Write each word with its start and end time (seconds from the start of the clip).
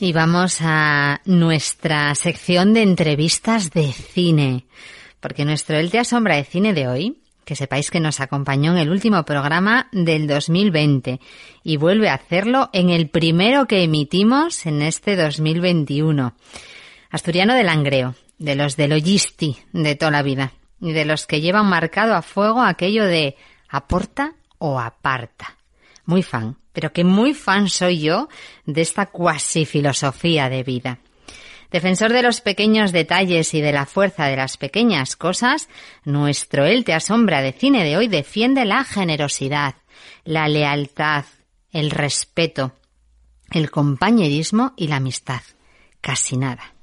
Y 0.00 0.12
vamos 0.12 0.58
a 0.60 1.20
nuestra 1.24 2.14
sección 2.14 2.72
de 2.72 2.82
entrevistas 2.82 3.72
de 3.72 3.92
cine, 3.92 4.64
porque 5.18 5.44
nuestro 5.44 5.76
El 5.76 5.90
Te 5.90 5.98
Asombra 5.98 6.36
de 6.36 6.44
Cine 6.44 6.72
de 6.72 6.86
hoy, 6.86 7.20
que 7.44 7.56
sepáis 7.56 7.90
que 7.90 7.98
nos 7.98 8.20
acompañó 8.20 8.70
en 8.70 8.78
el 8.78 8.90
último 8.90 9.24
programa 9.24 9.88
del 9.90 10.28
2020 10.28 11.18
y 11.64 11.76
vuelve 11.78 12.10
a 12.10 12.14
hacerlo 12.14 12.70
en 12.72 12.90
el 12.90 13.08
primero 13.08 13.66
que 13.66 13.82
emitimos 13.82 14.66
en 14.66 14.82
este 14.82 15.16
2021. 15.16 16.32
Asturiano 17.10 17.54
de 17.54 17.64
Langreo, 17.64 18.14
de 18.38 18.54
los 18.54 18.76
de 18.76 18.86
Logisti 18.86 19.56
de 19.72 19.96
toda 19.96 20.12
la 20.12 20.22
vida 20.22 20.52
y 20.80 20.92
de 20.92 21.06
los 21.06 21.26
que 21.26 21.40
llevan 21.40 21.66
marcado 21.66 22.14
a 22.14 22.22
fuego 22.22 22.62
aquello 22.62 23.04
de 23.04 23.34
aporta 23.68 24.34
o 24.58 24.78
aparta. 24.78 25.56
Muy 26.04 26.22
fan 26.22 26.56
pero 26.78 26.92
que 26.92 27.02
muy 27.02 27.34
fan 27.34 27.68
soy 27.68 27.98
yo 27.98 28.28
de 28.64 28.82
esta 28.82 29.06
cuasi 29.06 29.66
filosofía 29.66 30.48
de 30.48 30.62
vida. 30.62 31.00
Defensor 31.72 32.12
de 32.12 32.22
los 32.22 32.40
pequeños 32.40 32.92
detalles 32.92 33.52
y 33.54 33.60
de 33.60 33.72
la 33.72 33.84
fuerza 33.84 34.26
de 34.26 34.36
las 34.36 34.56
pequeñas 34.58 35.16
cosas, 35.16 35.68
nuestro 36.04 36.66
Él 36.66 36.84
te 36.84 36.94
asombra 36.94 37.42
de 37.42 37.50
cine 37.50 37.82
de 37.82 37.96
hoy 37.96 38.06
defiende 38.06 38.64
la 38.64 38.84
generosidad, 38.84 39.74
la 40.22 40.46
lealtad, 40.46 41.24
el 41.72 41.90
respeto, 41.90 42.74
el 43.50 43.72
compañerismo 43.72 44.72
y 44.76 44.86
la 44.86 44.98
amistad. 44.98 45.40
Casi 46.00 46.36
nada. 46.36 46.74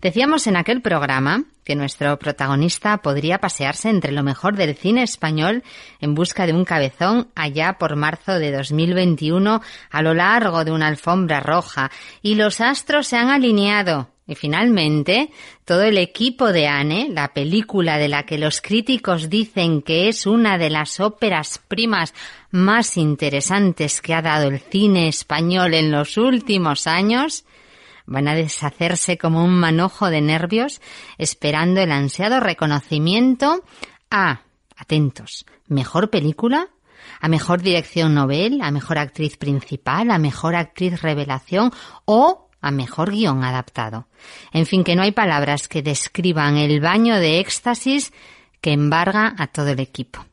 Decíamos 0.00 0.46
en 0.46 0.54
aquel 0.54 0.82
programa 0.82 1.46
que 1.64 1.76
nuestro 1.76 2.18
protagonista 2.18 2.98
podría 2.98 3.38
pasearse 3.38 3.88
entre 3.88 4.12
lo 4.12 4.22
mejor 4.22 4.56
del 4.56 4.74
cine 4.74 5.02
español 5.02 5.62
en 6.00 6.14
busca 6.14 6.46
de 6.46 6.52
un 6.52 6.64
cabezón 6.64 7.28
allá 7.34 7.76
por 7.78 7.96
marzo 7.96 8.38
de 8.38 8.52
2021 8.52 9.62
a 9.90 10.02
lo 10.02 10.14
largo 10.14 10.64
de 10.64 10.72
una 10.72 10.88
alfombra 10.88 11.40
roja. 11.40 11.90
Y 12.22 12.34
los 12.34 12.60
astros 12.60 13.06
se 13.06 13.16
han 13.16 13.30
alineado. 13.30 14.08
Y 14.26 14.36
finalmente, 14.36 15.30
todo 15.64 15.82
el 15.82 15.98
equipo 15.98 16.52
de 16.52 16.68
Anne, 16.68 17.08
la 17.10 17.34
película 17.34 17.98
de 17.98 18.08
la 18.08 18.22
que 18.22 18.38
los 18.38 18.60
críticos 18.60 19.28
dicen 19.28 19.82
que 19.82 20.08
es 20.08 20.26
una 20.26 20.58
de 20.58 20.70
las 20.70 21.00
óperas 21.00 21.60
primas 21.66 22.14
más 22.52 22.96
interesantes 22.96 24.00
que 24.00 24.14
ha 24.14 24.22
dado 24.22 24.48
el 24.48 24.60
cine 24.60 25.08
español 25.08 25.74
en 25.74 25.90
los 25.90 26.16
últimos 26.18 26.86
años, 26.86 27.44
van 28.12 28.28
a 28.28 28.34
deshacerse 28.34 29.18
como 29.18 29.42
un 29.42 29.58
manojo 29.58 30.10
de 30.10 30.20
nervios 30.20 30.80
esperando 31.18 31.80
el 31.80 31.90
ansiado 31.90 32.38
reconocimiento 32.38 33.64
a, 34.10 34.42
atentos, 34.76 35.46
mejor 35.66 36.10
película, 36.10 36.68
a 37.20 37.28
mejor 37.28 37.62
dirección 37.62 38.14
novel, 38.14 38.60
a 38.62 38.70
mejor 38.70 38.98
actriz 38.98 39.36
principal, 39.36 40.10
a 40.10 40.18
mejor 40.18 40.54
actriz 40.54 41.02
revelación 41.02 41.72
o 42.04 42.48
a 42.60 42.70
mejor 42.70 43.10
guion 43.10 43.42
adaptado. 43.42 44.06
En 44.52 44.66
fin, 44.66 44.84
que 44.84 44.94
no 44.94 45.02
hay 45.02 45.12
palabras 45.12 45.66
que 45.66 45.82
describan 45.82 46.56
el 46.56 46.80
baño 46.80 47.16
de 47.16 47.40
éxtasis 47.40 48.12
que 48.60 48.72
embarga 48.72 49.34
a 49.36 49.48
todo 49.48 49.68
el 49.68 49.80
equipo. 49.80 50.24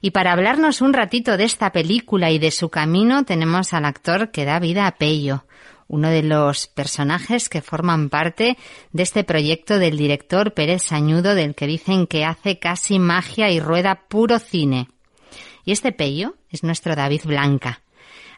Y 0.00 0.12
para 0.12 0.32
hablarnos 0.32 0.80
un 0.80 0.92
ratito 0.92 1.36
de 1.36 1.44
esta 1.44 1.72
película 1.72 2.30
y 2.30 2.38
de 2.38 2.50
su 2.50 2.70
camino 2.70 3.24
tenemos 3.24 3.72
al 3.72 3.84
actor 3.84 4.30
que 4.30 4.44
da 4.44 4.58
vida 4.60 4.86
a 4.86 4.92
Pello, 4.92 5.44
uno 5.88 6.08
de 6.08 6.22
los 6.22 6.66
personajes 6.66 7.48
que 7.48 7.62
forman 7.62 8.08
parte 8.08 8.56
de 8.92 9.02
este 9.02 9.24
proyecto 9.24 9.78
del 9.78 9.96
director 9.96 10.54
Pérez 10.54 10.82
Sañudo 10.82 11.34
del 11.34 11.54
que 11.54 11.66
dicen 11.66 12.06
que 12.06 12.24
hace 12.24 12.58
casi 12.58 12.98
magia 12.98 13.50
y 13.50 13.60
rueda 13.60 14.06
puro 14.08 14.38
cine. 14.38 14.88
Y 15.64 15.72
este 15.72 15.92
pello 15.92 16.36
es 16.50 16.62
nuestro 16.62 16.94
David 16.94 17.22
Blanca, 17.24 17.80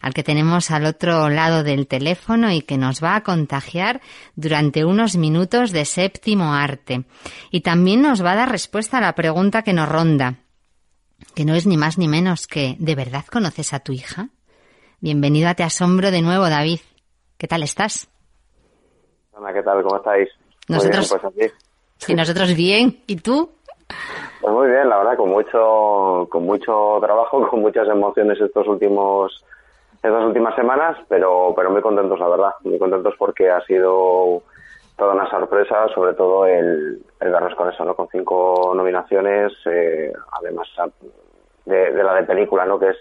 al 0.01 0.15
que 0.15 0.23
tenemos 0.23 0.71
al 0.71 0.87
otro 0.87 1.29
lado 1.29 1.63
del 1.65 1.87
teléfono 1.87 2.53
y 2.53 2.63
que 2.63 2.79
nos 2.79 3.03
va 3.03 3.17
a 3.17 3.23
contagiar 3.23 4.01
durante 4.35 4.85
unos 4.85 5.17
minutos 5.17 5.73
de 5.73 5.85
séptimo 5.85 6.55
arte. 6.55 7.05
Y 7.51 7.63
también 7.63 8.03
nos 8.03 8.25
va 8.25 8.33
a 8.33 8.37
dar 8.37 8.51
respuesta 8.51 8.99
a 8.99 9.01
la 9.01 9.15
pregunta 9.15 9.63
que 9.63 9.73
nos 9.73 9.89
ronda, 9.89 10.37
que 11.35 11.45
no 11.45 11.55
es 11.55 11.67
ni 11.67 11.77
más 11.77 11.99
ni 11.99 12.09
menos 12.09 12.47
que 12.47 12.77
¿de 12.79 12.95
verdad 12.95 13.25
conoces 13.27 13.73
a 13.73 13.81
tu 13.81 13.93
hija? 13.93 14.29
Bienvenido 15.01 15.49
a 15.49 15.55
Te 15.55 15.63
Asombro 15.63 16.11
de 16.11 16.23
nuevo, 16.23 16.49
David. 16.49 16.81
¿Qué 17.39 17.47
tal 17.47 17.63
estás? 17.63 18.09
Hola, 19.33 19.53
¿qué 19.53 19.63
tal? 19.63 19.83
¿Cómo 19.83 19.97
estáis? 19.97 20.29
Nosotros, 20.69 21.13
muy 21.23 21.33
bien, 21.35 21.53
pues 21.99 22.09
Y 22.09 22.15
nosotros 22.15 22.55
bien. 22.57 23.03
¿Y 23.07 23.17
tú? 23.17 23.51
Pues 24.41 24.55
muy 24.55 24.69
bien, 24.69 24.89
la 24.89 24.97
verdad, 24.99 25.17
con 25.17 25.29
mucho, 25.29 26.27
con 26.31 26.45
mucho 26.45 26.99
trabajo, 27.01 27.47
con 27.51 27.61
muchas 27.61 27.87
emociones 27.89 28.41
estos 28.41 28.67
últimos, 28.67 29.45
estas 29.97 30.25
últimas 30.25 30.55
semanas, 30.57 30.97
pero, 31.09 31.53
pero 31.55 31.71
muy 31.71 31.83
contentos, 31.83 32.19
la 32.19 32.29
verdad, 32.29 32.53
muy 32.65 32.79
contentos 32.79 33.15
porque 33.19 33.51
ha 33.51 33.61
sido 33.67 34.43
toda 34.97 35.13
una 35.13 35.29
sorpresa, 35.29 35.89
sobre 35.95 36.15
todo 36.15 36.47
el, 36.47 37.03
el 37.21 37.31
vernos 37.31 37.55
con 37.55 37.71
eso, 37.71 37.85
¿no? 37.85 37.95
Con 37.95 38.09
cinco 38.09 38.73
nominaciones, 38.75 39.53
eh, 39.67 40.11
además 40.33 40.69
de, 41.67 41.93
de, 41.93 42.03
la 42.03 42.15
de 42.15 42.23
película, 42.23 42.65
¿no? 42.65 42.79
Que 42.79 42.89
es 42.89 42.97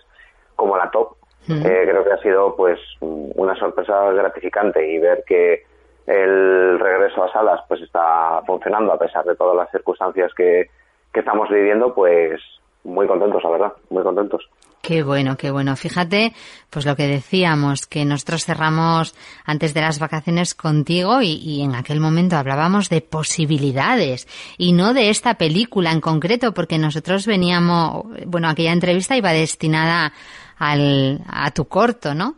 como 0.57 0.75
la 0.75 0.91
top, 0.91 1.15
eh, 1.47 1.87
creo 1.89 2.03
que 2.03 2.11
ha 2.11 2.17
sido 2.21 2.55
pues 2.55 2.79
una 3.01 3.55
sorpresa 3.55 4.11
gratificante 4.11 4.87
y 4.91 4.99
ver 4.99 5.23
que 5.25 5.63
el 6.07 6.79
regreso 6.79 7.23
a 7.23 7.31
salas 7.31 7.61
pues 7.67 7.81
está 7.81 8.41
funcionando 8.45 8.93
a 8.93 8.99
pesar 8.99 9.25
de 9.25 9.35
todas 9.35 9.55
las 9.55 9.71
circunstancias 9.71 10.31
que, 10.35 10.69
que 11.13 11.19
estamos 11.19 11.49
viviendo, 11.49 11.93
pues 11.93 12.41
muy 12.83 13.07
contentos, 13.07 13.43
la 13.43 13.49
verdad, 13.49 13.73
muy 13.89 14.03
contentos. 14.03 14.47
Qué 14.85 15.01
bueno, 15.01 15.35
qué 15.35 15.49
bueno. 15.49 15.75
Fíjate, 15.75 16.33
pues 16.69 16.85
lo 16.85 16.95
que 16.95 17.07
decíamos, 17.07 17.87
que 17.87 18.05
nosotros 18.05 18.45
cerramos 18.45 19.15
antes 19.43 19.73
de 19.73 19.81
las 19.81 19.97
vacaciones 19.97 20.53
contigo 20.53 21.23
y, 21.23 21.39
y, 21.43 21.63
en 21.63 21.73
aquel 21.73 21.99
momento 21.99 22.35
hablábamos 22.35 22.89
de 22.89 23.01
posibilidades 23.01 24.27
y 24.59 24.73
no 24.73 24.93
de 24.93 25.09
esta 25.09 25.39
película 25.39 25.91
en 25.91 26.01
concreto, 26.01 26.53
porque 26.53 26.77
nosotros 26.77 27.25
veníamos, 27.25 28.05
bueno, 28.27 28.47
aquella 28.47 28.73
entrevista 28.73 29.17
iba 29.17 29.31
destinada 29.31 30.13
al, 30.57 31.21
a 31.27 31.51
tu 31.51 31.65
corto, 31.65 32.13
¿no? 32.13 32.35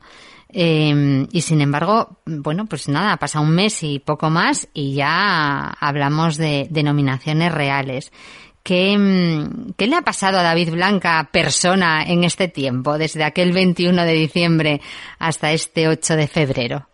Eh, 0.49 1.27
y 1.31 1.41
sin 1.41 1.61
embargo, 1.61 2.17
bueno, 2.25 2.65
pues 2.69 2.87
nada, 2.87 3.17
pasa 3.17 3.41
un 3.41 3.51
mes 3.51 3.83
y 3.83 3.99
poco 3.99 4.29
más 4.29 4.69
y 4.73 4.95
ya 4.95 5.69
hablamos 5.79 6.37
de 6.37 6.67
denominaciones 6.69 7.53
reales. 7.53 8.11
¿Qué, 8.63 8.97
mm, 8.97 9.73
¿Qué, 9.77 9.87
le 9.87 9.95
ha 9.95 10.01
pasado 10.01 10.37
a 10.37 10.43
David 10.43 10.73
Blanca, 10.73 11.29
persona, 11.31 12.03
en 12.03 12.23
este 12.23 12.47
tiempo, 12.47 12.97
desde 12.97 13.23
aquel 13.23 13.53
21 13.53 14.03
de 14.03 14.13
diciembre 14.13 14.81
hasta 15.19 15.51
este 15.51 15.87
8 15.87 16.15
de 16.15 16.27
febrero? 16.27 16.87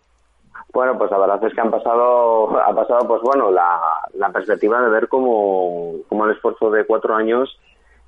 Bueno, 0.72 0.98
pues 0.98 1.10
la 1.10 1.18
verdad 1.18 1.44
es 1.44 1.54
que 1.54 1.60
han 1.60 1.70
pasado, 1.70 2.60
ha 2.60 2.74
pasado, 2.74 3.06
pues 3.06 3.22
bueno, 3.22 3.50
la, 3.50 3.80
la 4.14 4.30
perspectiva 4.30 4.80
de 4.82 4.90
ver 4.90 5.08
cómo, 5.08 5.94
cómo 6.08 6.26
el 6.26 6.32
esfuerzo 6.32 6.70
de 6.70 6.84
cuatro 6.84 7.14
años 7.14 7.56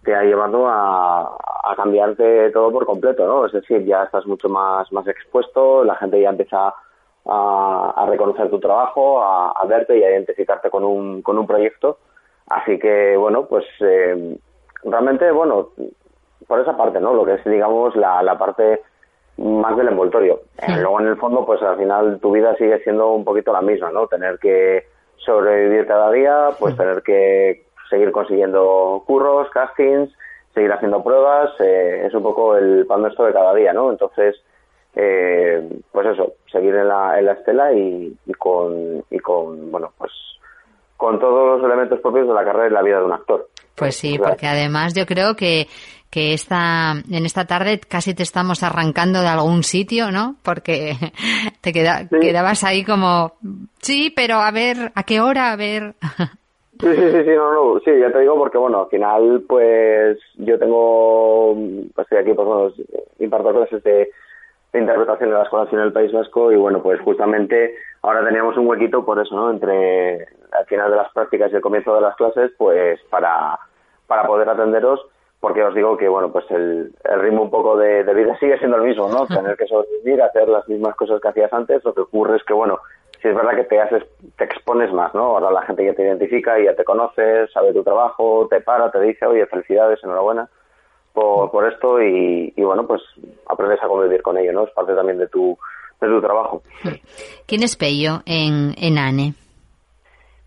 te 0.06 0.14
ha 0.14 0.22
llevado 0.22 0.68
a, 0.68 1.36
a 1.64 1.74
cambiarte 1.74 2.50
todo 2.52 2.70
por 2.70 2.86
completo, 2.86 3.26
¿no? 3.26 3.44
Es 3.44 3.52
decir, 3.52 3.84
ya 3.84 4.04
estás 4.04 4.24
mucho 4.24 4.48
más, 4.48 4.90
más 4.92 5.06
expuesto, 5.08 5.82
la 5.82 5.96
gente 5.96 6.20
ya 6.20 6.30
empieza 6.30 6.72
a, 7.26 7.94
a 7.96 8.06
reconocer 8.06 8.48
tu 8.48 8.60
trabajo, 8.60 9.20
a, 9.20 9.50
a, 9.50 9.66
verte 9.66 9.98
y 9.98 10.04
a 10.04 10.10
identificarte 10.12 10.70
con 10.70 10.84
un, 10.84 11.22
con 11.22 11.36
un 11.36 11.46
proyecto. 11.46 11.98
Así 12.48 12.78
que, 12.78 13.16
bueno, 13.16 13.46
pues 13.46 13.64
eh, 13.80 14.38
realmente, 14.84 15.28
bueno, 15.32 15.70
por 16.46 16.60
esa 16.60 16.76
parte, 16.76 17.00
¿no? 17.00 17.12
Lo 17.12 17.24
que 17.24 17.34
es, 17.34 17.44
digamos, 17.44 17.96
la, 17.96 18.22
la 18.22 18.38
parte 18.38 18.82
más 19.38 19.76
del 19.76 19.88
envoltorio. 19.88 20.42
Eh, 20.58 20.76
luego, 20.76 21.00
en 21.00 21.08
el 21.08 21.16
fondo, 21.16 21.44
pues 21.44 21.60
al 21.62 21.78
final 21.78 22.20
tu 22.20 22.30
vida 22.30 22.54
sigue 22.54 22.78
siendo 22.84 23.10
un 23.10 23.24
poquito 23.24 23.52
la 23.52 23.60
misma, 23.60 23.90
¿no? 23.90 24.06
Tener 24.06 24.38
que 24.38 24.86
sobrevivir 25.16 25.88
cada 25.88 26.12
día, 26.12 26.50
pues 26.60 26.76
tener 26.76 27.02
que 27.02 27.65
seguir 27.88 28.12
consiguiendo 28.12 29.02
curros, 29.06 29.48
castings, 29.50 30.10
seguir 30.54 30.72
haciendo 30.72 31.02
pruebas, 31.02 31.50
eh, 31.60 32.04
es 32.06 32.14
un 32.14 32.22
poco 32.22 32.56
el 32.56 32.86
pan 32.86 33.02
nuestro 33.02 33.26
de 33.26 33.32
cada 33.32 33.54
día, 33.54 33.72
¿no? 33.72 33.90
Entonces, 33.90 34.36
eh, 34.94 35.68
pues 35.92 36.06
eso, 36.06 36.34
seguir 36.50 36.74
en 36.74 36.88
la, 36.88 37.18
en 37.18 37.26
la 37.26 37.32
estela 37.32 37.72
y, 37.72 38.16
y, 38.26 38.32
con, 38.32 39.04
y 39.10 39.18
con, 39.18 39.70
bueno, 39.70 39.92
pues 39.98 40.12
con 40.96 41.20
todos 41.20 41.58
los 41.60 41.70
elementos 41.70 42.00
propios 42.00 42.26
de 42.26 42.34
la 42.34 42.44
carrera 42.44 42.68
y 42.68 42.72
la 42.72 42.82
vida 42.82 42.98
de 42.98 43.04
un 43.04 43.12
actor. 43.12 43.50
Pues 43.74 43.96
sí, 43.96 44.18
porque 44.18 44.46
además 44.46 44.94
yo 44.94 45.04
creo 45.04 45.36
que, 45.36 45.66
que 46.08 46.32
esta, 46.32 46.92
en 46.92 47.26
esta 47.26 47.44
tarde 47.44 47.78
casi 47.78 48.14
te 48.14 48.22
estamos 48.22 48.62
arrancando 48.62 49.20
de 49.20 49.28
algún 49.28 49.62
sitio, 49.62 50.10
¿no? 50.10 50.36
Porque 50.42 50.96
te 51.60 51.74
queda, 51.74 52.08
quedabas 52.08 52.64
ahí 52.64 52.82
como, 52.82 53.34
sí, 53.82 54.10
pero 54.16 54.36
a 54.36 54.50
ver, 54.50 54.92
¿a 54.94 55.02
qué 55.02 55.20
hora? 55.20 55.52
A 55.52 55.56
ver. 55.56 55.94
Sí, 56.80 56.94
sí, 56.94 57.10
sí, 57.10 57.24
sí, 57.24 57.30
no, 57.30 57.52
no, 57.52 57.80
sí, 57.80 57.90
ya 57.98 58.12
te 58.12 58.20
digo 58.20 58.36
porque, 58.36 58.58
bueno, 58.58 58.82
al 58.82 58.88
final, 58.88 59.44
pues, 59.48 60.18
yo 60.36 60.58
tengo, 60.58 61.56
pues, 61.94 62.04
estoy 62.04 62.18
aquí, 62.18 62.34
pues, 62.34 62.46
bueno, 62.46 62.72
imparto 63.18 63.52
clases 63.52 63.82
de, 63.82 64.10
de 64.72 64.78
interpretación 64.78 65.30
de 65.30 65.36
la 65.36 65.42
escuela 65.44 65.68
en 65.70 65.78
el 65.78 65.92
País 65.92 66.12
Vasco 66.12 66.52
y, 66.52 66.56
bueno, 66.56 66.82
pues, 66.82 67.00
justamente 67.00 67.74
ahora 68.02 68.24
teníamos 68.24 68.56
un 68.56 68.66
huequito 68.66 69.04
por 69.04 69.18
eso, 69.20 69.34
¿no?, 69.34 69.50
entre 69.50 70.26
al 70.52 70.66
final 70.66 70.90
de 70.90 70.96
las 70.96 71.12
prácticas 71.12 71.52
y 71.52 71.56
el 71.56 71.62
comienzo 71.62 71.94
de 71.94 72.00
las 72.02 72.16
clases, 72.16 72.52
pues, 72.58 73.00
para, 73.10 73.58
para 74.06 74.26
poder 74.26 74.48
atenderos, 74.48 75.00
porque 75.40 75.62
os 75.62 75.74
digo 75.74 75.96
que, 75.96 76.08
bueno, 76.08 76.32
pues 76.32 76.44
el, 76.50 76.92
ritmo 77.20 77.42
un 77.42 77.50
poco 77.50 77.76
de, 77.76 78.02
vida 78.14 78.36
sigue 78.40 78.58
siendo 78.58 78.76
el 78.76 78.82
mismo, 78.82 79.08
¿no? 79.08 79.26
Tener 79.26 79.56
que 79.56 79.66
sobrevivir, 79.66 80.22
hacer 80.22 80.48
las 80.48 80.68
mismas 80.68 80.94
cosas 80.96 81.20
que 81.20 81.28
hacías 81.28 81.52
antes, 81.52 81.84
lo 81.84 81.94
que 81.94 82.02
ocurre 82.02 82.36
es 82.36 82.44
que, 82.44 82.54
bueno, 82.54 82.78
es 83.28 83.34
verdad 83.34 83.56
que 83.56 83.64
te 83.64 83.80
haces, 83.80 84.04
te 84.36 84.44
expones 84.44 84.92
más, 84.92 85.14
¿no? 85.14 85.24
Ahora 85.24 85.50
la 85.50 85.62
gente 85.62 85.84
ya 85.84 85.94
te 85.94 86.02
identifica, 86.02 86.58
ya 86.58 86.74
te 86.74 86.84
conoce, 86.84 87.46
sabe 87.48 87.72
tu 87.72 87.82
trabajo, 87.82 88.46
te 88.48 88.60
para, 88.60 88.90
te 88.90 89.00
dice, 89.00 89.26
oye, 89.26 89.46
felicidades, 89.46 90.02
enhorabuena 90.02 90.48
por, 91.12 91.50
por 91.50 91.70
esto 91.70 92.02
y, 92.02 92.52
bueno, 92.56 92.86
pues 92.86 93.02
aprendes 93.46 93.82
a 93.82 93.88
convivir 93.88 94.22
con 94.22 94.36
ello, 94.36 94.52
¿no? 94.52 94.64
Es 94.64 94.70
parte 94.72 94.94
también 94.94 95.18
de 95.18 95.28
tu, 95.28 95.56
de 96.00 96.08
tu 96.08 96.20
trabajo. 96.20 96.62
¿Quién 97.46 97.62
es 97.62 97.76
Pello 97.76 98.22
en, 98.26 98.74
en 98.76 98.98
ANE? 98.98 99.34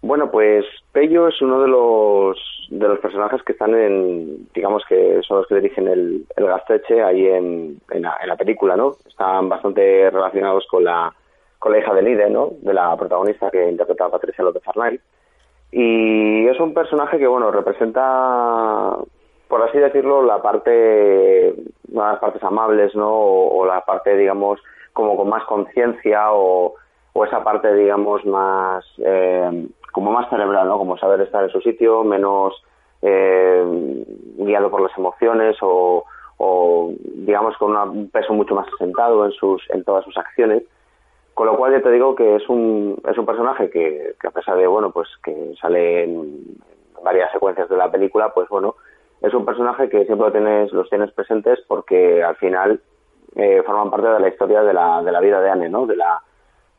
Bueno, 0.01 0.31
pues 0.31 0.65
Pello 0.91 1.27
es 1.27 1.41
uno 1.41 1.61
de 1.61 1.67
los 1.67 2.37
de 2.69 2.87
los 2.87 2.99
personajes 2.99 3.41
que 3.43 3.53
están 3.53 3.73
en, 3.73 4.47
digamos 4.53 4.83
que 4.87 5.21
son 5.27 5.37
los 5.37 5.47
que 5.47 5.55
dirigen 5.55 5.87
el, 5.87 6.25
el 6.37 6.45
Gasteche 6.45 7.01
ahí 7.01 7.25
en, 7.25 7.81
en, 7.89 8.01
la, 8.03 8.35
película, 8.37 8.75
¿no? 8.75 8.95
Están 9.07 9.49
bastante 9.49 10.09
relacionados 10.09 10.65
con 10.69 10.83
la 10.83 11.11
con 11.59 11.73
la 11.73 11.79
hija 11.79 11.93
de 11.93 12.01
Lide, 12.01 12.29
¿no? 12.29 12.51
De 12.61 12.73
la 12.73 12.95
protagonista 12.95 13.51
que 13.51 13.69
interpreta 13.69 14.05
a 14.05 14.11
Patricia 14.11 14.43
López 14.43 14.63
Arnaiz. 14.65 15.01
Y 15.71 16.47
es 16.47 16.59
un 16.59 16.73
personaje 16.73 17.19
que, 17.19 17.27
bueno, 17.27 17.51
representa, 17.51 18.95
por 19.47 19.61
así 19.61 19.77
decirlo, 19.77 20.23
la 20.23 20.41
parte, 20.41 21.53
una 21.91 22.05
de 22.05 22.11
las 22.13 22.19
partes 22.19 22.43
amables, 22.43 22.95
¿no? 22.95 23.11
O, 23.11 23.65
la 23.65 23.81
parte, 23.81 24.15
digamos, 24.15 24.59
como 24.93 25.15
con 25.15 25.29
más 25.29 25.43
conciencia 25.43 26.31
o, 26.31 26.75
esa 27.25 27.43
parte, 27.43 27.73
digamos, 27.73 28.25
más, 28.25 28.85
eh, 28.99 29.67
como 29.91 30.11
más 30.11 30.29
cerebral, 30.29 30.67
¿no? 30.69 30.77
Como 30.77 30.97
saber 30.97 31.19
estar 31.19 31.43
en 31.43 31.49
su 31.49 31.59
sitio, 31.59 32.05
menos 32.05 32.55
eh, 33.01 34.05
guiado 34.37 34.71
por 34.71 34.79
las 34.79 34.97
emociones 34.97 35.57
o, 35.61 36.05
digamos, 37.03 37.57
con 37.57 37.75
un 37.75 38.09
peso 38.09 38.33
mucho 38.33 38.55
más 38.55 38.67
asentado 38.73 39.25
en, 39.25 39.31
sus, 39.33 39.61
en 39.71 39.83
todas 39.83 40.05
sus 40.05 40.17
acciones. 40.17 40.63
Con 41.39 41.47
lo 41.47 41.55
cual 41.55 41.71
ya 41.71 41.81
te 41.81 41.91
digo 41.91 42.15
que 42.15 42.35
es 42.35 42.49
un, 42.49 43.01
es 43.09 43.17
un 43.17 43.25
personaje 43.25 43.69
que, 43.69 44.13
a 44.27 44.29
pesar 44.29 44.57
de, 44.57 44.67
bueno, 44.67 44.91
pues 44.91 45.07
que 45.23 45.53
sale 45.61 46.03
en 46.03 46.57
varias 47.01 47.31
secuencias 47.31 47.69
de 47.69 47.77
la 47.77 47.89
película, 47.89 48.33
pues 48.33 48.49
bueno, 48.49 48.75
es 49.21 49.33
un 49.33 49.45
personaje 49.45 49.87
que 49.87 50.03
siempre 50.03 50.31
tienes, 50.31 50.73
los 50.73 50.89
tienes 50.89 51.13
presentes 51.13 51.57
porque 51.65 52.21
al 52.21 52.35
final 52.35 52.81
eh, 53.37 53.63
forman 53.65 53.89
parte 53.89 54.09
de 54.09 54.19
la 54.19 54.27
historia 54.27 54.63
de 54.63 54.73
la, 54.73 55.01
de 55.01 55.13
la 55.13 55.21
vida 55.21 55.39
de 55.39 55.49
Anne, 55.49 55.69
¿no? 55.69 55.85
De 55.85 55.95
la, 55.95 56.21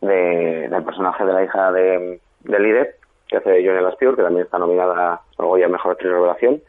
de, 0.02 0.68
del 0.68 0.84
personaje 0.84 1.24
de 1.24 1.32
la 1.32 1.42
hija 1.42 1.72
de, 1.72 2.20
de 2.40 2.60
Lide, 2.60 2.96
que 3.28 3.38
hace 3.38 3.66
Johnny 3.66 3.80
Laspior, 3.80 4.14
que 4.14 4.22
también 4.22 4.44
está 4.44 4.58
nominada 4.58 5.22
a 5.38 5.42
Goya 5.42 5.68
Mejor 5.68 5.92
Actriz 5.92 6.12
Revelación. 6.12 6.60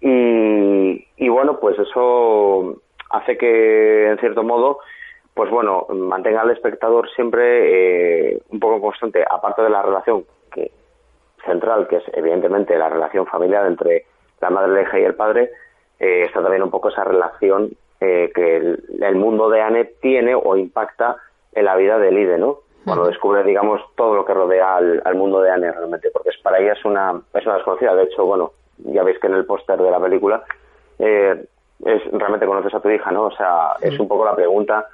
Y, 0.00 1.06
y 1.16 1.28
bueno, 1.28 1.60
pues 1.60 1.78
eso 1.78 2.82
hace 3.08 3.38
que, 3.38 4.08
en 4.10 4.18
cierto 4.18 4.42
modo, 4.42 4.80
pues 5.40 5.50
bueno, 5.50 5.86
mantenga 5.88 6.42
al 6.42 6.50
espectador 6.50 7.08
siempre 7.12 8.32
eh, 8.34 8.42
un 8.50 8.60
poco 8.60 8.78
constante, 8.78 9.24
aparte 9.26 9.62
de 9.62 9.70
la 9.70 9.80
relación 9.80 10.26
que 10.52 10.70
central, 11.46 11.88
que 11.88 11.96
es 11.96 12.04
evidentemente 12.12 12.76
la 12.76 12.90
relación 12.90 13.24
familiar 13.24 13.64
entre 13.64 14.04
la 14.42 14.50
madre, 14.50 14.74
la 14.74 14.82
hija 14.82 15.00
y 15.00 15.04
el 15.04 15.14
padre, 15.14 15.50
eh, 15.98 16.24
está 16.26 16.42
también 16.42 16.62
un 16.62 16.70
poco 16.70 16.90
esa 16.90 17.04
relación 17.04 17.70
eh, 18.02 18.30
que 18.34 18.56
el, 19.00 19.16
mundo 19.16 19.48
de 19.48 19.62
Anne 19.62 19.86
tiene 20.02 20.34
o 20.34 20.58
impacta 20.58 21.16
en 21.54 21.64
la 21.64 21.76
vida 21.76 21.98
de 21.98 22.12
Lide, 22.12 22.36
¿no? 22.36 22.58
Cuando 22.84 23.06
descubre, 23.06 23.42
digamos, 23.42 23.80
todo 23.96 24.16
lo 24.16 24.26
que 24.26 24.34
rodea 24.34 24.76
al, 24.76 25.14
mundo 25.14 25.40
de 25.40 25.52
Anne 25.52 25.72
realmente, 25.72 26.10
porque 26.12 26.28
es, 26.28 26.38
para 26.42 26.58
ella 26.58 26.74
es 26.74 26.84
una, 26.84 27.18
es 27.32 27.46
una 27.46 27.54
desconocida. 27.54 27.94
De 27.94 28.02
hecho, 28.02 28.26
bueno, 28.26 28.52
ya 28.76 29.02
veis 29.04 29.18
que 29.18 29.28
en 29.28 29.36
el 29.36 29.46
póster 29.46 29.78
de 29.78 29.90
la 29.90 30.00
película 30.00 30.44
eh, 30.98 31.46
es 31.86 32.12
realmente 32.12 32.44
conoces 32.44 32.74
a 32.74 32.80
tu 32.80 32.90
hija, 32.90 33.10
¿no? 33.10 33.22
O 33.22 33.30
sea, 33.30 33.76
es 33.80 33.98
un 33.98 34.06
poco 34.06 34.26
la 34.26 34.36
pregunta 34.36 34.86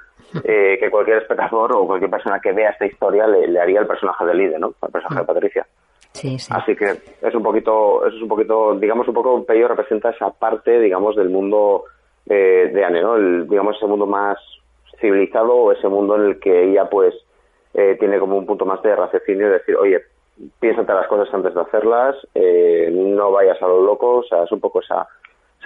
eh, 0.43 0.77
que 0.79 0.89
cualquier 0.89 1.17
espectador 1.19 1.73
o 1.73 1.87
cualquier 1.87 2.11
persona 2.11 2.39
que 2.39 2.51
vea 2.51 2.71
esta 2.71 2.85
historia 2.85 3.27
le, 3.27 3.59
haría 3.59 3.81
el 3.81 3.87
personaje 3.87 4.25
de 4.25 4.33
Lide, 4.33 4.59
¿no? 4.59 4.73
El 4.81 4.91
personaje 4.91 5.21
de 5.21 5.25
Patricia. 5.25 5.67
Sí, 6.13 6.39
sí. 6.39 6.51
Así 6.55 6.75
que 6.75 6.85
es 7.21 7.35
un 7.35 7.43
poquito, 7.43 8.05
eso 8.05 8.15
es 8.15 8.21
un 8.21 8.27
poquito, 8.27 8.75
digamos, 8.75 9.07
un 9.07 9.13
poco 9.13 9.45
Pello 9.45 9.67
representa 9.67 10.09
esa 10.09 10.29
parte, 10.31 10.79
digamos, 10.79 11.15
del 11.15 11.29
mundo 11.29 11.83
eh, 12.27 12.71
de 12.73 12.83
Anne, 12.83 13.01
¿no? 13.01 13.15
El, 13.15 13.47
digamos, 13.47 13.77
ese 13.77 13.85
mundo 13.85 14.05
más 14.05 14.37
civilizado 14.99 15.53
o 15.53 15.71
ese 15.71 15.87
mundo 15.87 16.15
en 16.15 16.23
el 16.23 16.39
que 16.39 16.71
ella, 16.71 16.89
pues, 16.89 17.13
eh, 17.73 17.95
tiene 17.99 18.19
como 18.19 18.37
un 18.37 18.45
punto 18.45 18.65
más 18.65 18.81
de 18.81 18.95
raciocinio 18.95 19.47
y 19.47 19.51
decir, 19.51 19.75
oye, 19.75 20.01
piénsate 20.59 20.93
las 20.93 21.07
cosas 21.07 21.31
antes 21.33 21.53
de 21.53 21.61
hacerlas, 21.61 22.15
eh, 22.33 22.89
no 22.91 23.31
vayas 23.31 23.61
a 23.61 23.67
lo 23.67 23.81
loco, 23.81 24.17
o 24.17 24.23
sea, 24.23 24.43
es 24.43 24.51
un 24.51 24.59
poco 24.59 24.81
esa, 24.81 25.07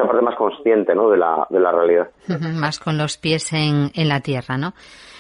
esa 0.02 0.08
parte 0.08 0.26
más 0.26 0.36
consciente, 0.36 0.96
¿no? 0.96 1.10
De 1.10 1.18
la, 1.18 1.48
de 1.50 1.60
la 1.60 1.72
realidad. 1.72 2.10
más 2.54 2.80
con 2.80 2.98
los 2.98 3.18
pies 3.18 3.54
en, 3.54 3.92
en 3.94 4.08
la 4.08 4.20
tierra, 4.22 4.58
¿no? 4.58 4.74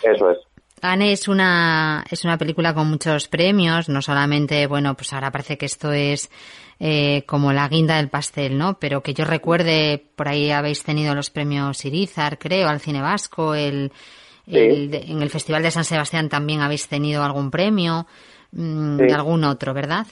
Eso 0.04 0.32
es. 0.32 0.38
Anne 0.82 1.12
es 1.12 1.28
una, 1.28 2.04
es 2.10 2.26
una 2.26 2.38
película 2.38 2.74
con 2.74 2.90
muchos 2.90 3.28
premios, 3.28 3.88
no 3.88 4.02
solamente, 4.02 4.66
bueno, 4.66 4.96
pues 4.96 5.14
ahora 5.14 5.32
parece 5.32 5.58
que 5.58 5.68
esto 5.68 5.92
es 5.92 6.32
eh, 6.80 7.24
como 7.28 7.54
la 7.54 7.68
guinda 7.68 7.98
del 7.98 8.10
pastel, 8.10 8.58
¿no? 8.58 8.80
Pero 8.80 9.04
que 9.04 9.14
yo 9.14 9.24
recuerde, 9.24 10.04
por 10.16 10.28
ahí 10.28 10.50
habéis 10.50 10.84
tenido 10.84 11.14
los 11.14 11.30
premios 11.30 11.86
Irizar, 11.86 12.40
creo, 12.40 12.68
al 12.68 12.80
cine 12.80 13.02
vasco, 13.02 13.54
el, 13.54 13.92
en 14.48 15.22
el 15.22 15.30
Festival 15.30 15.62
de 15.62 15.70
San 15.70 15.84
Sebastián 15.84 16.30
también 16.30 16.62
habéis 16.62 16.88
tenido 16.88 17.24
algún 17.24 17.52
premio, 17.52 18.08
mm, 18.52 19.08
y 19.08 19.12
algún 19.12 19.44
otro, 19.44 19.76
¿verdad? 19.76 20.08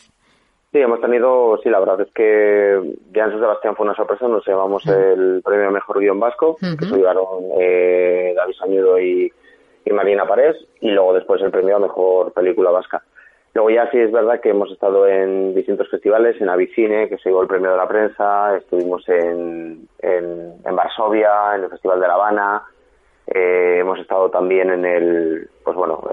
Sí, 0.72 0.80
hemos 0.80 1.02
tenido, 1.02 1.58
sí, 1.64 1.70
la 1.70 1.80
verdad 1.80 2.02
es 2.02 2.12
que 2.14 2.96
ya 3.12 3.24
en 3.26 3.32
San 3.32 3.40
Sebastián 3.40 3.76
fue 3.76 3.86
una 3.86 3.96
sorpresa, 3.96 4.28
nos 4.28 4.46
llevamos 4.46 4.86
el 4.86 5.42
premio 5.44 5.72
Mejor 5.72 6.00
Guión 6.00 6.20
Vasco, 6.20 6.58
que 6.60 6.86
se 6.86 6.96
llevaron 6.96 7.46
eh, 7.60 8.34
David 8.36 8.54
Sañudo 8.54 9.00
y 9.00 9.32
y 9.86 9.92
Marina 9.92 10.28
Parés, 10.28 10.56
y 10.82 10.92
luego 10.92 11.14
después 11.14 11.42
el 11.42 11.52
premio 11.52 11.78
a 11.78 11.80
Mejor 11.80 12.34
Película 12.34 12.72
Vasca. 12.72 13.04
Luego 13.54 13.70
ya 13.72 13.90
sí 13.90 13.98
es 13.98 14.12
verdad 14.12 14.40
que 14.40 14.50
hemos 14.50 14.72
estado 14.72 15.08
en 15.08 15.56
distintos 15.56 15.90
festivales, 15.90 16.40
en 16.40 16.50
Avicine, 16.50 17.10
que 17.10 17.18
se 17.18 17.30
llevó 17.30 17.42
el 17.42 17.48
premio 17.48 17.72
de 17.72 17.78
la 17.78 17.88
prensa, 17.88 18.56
estuvimos 18.58 19.08
en, 19.10 19.88
en, 20.00 20.54
en 20.64 20.76
Varsovia, 20.76 21.56
en 21.56 21.64
el 21.64 21.70
Festival 21.70 22.00
de 22.00 22.08
La 22.08 22.14
Habana, 22.14 22.64
eh, 23.26 23.78
hemos 23.80 24.00
estado 24.00 24.30
también 24.30 24.70
en 24.70 24.86
el, 24.86 25.50
pues 25.64 25.76
bueno, 25.76 26.04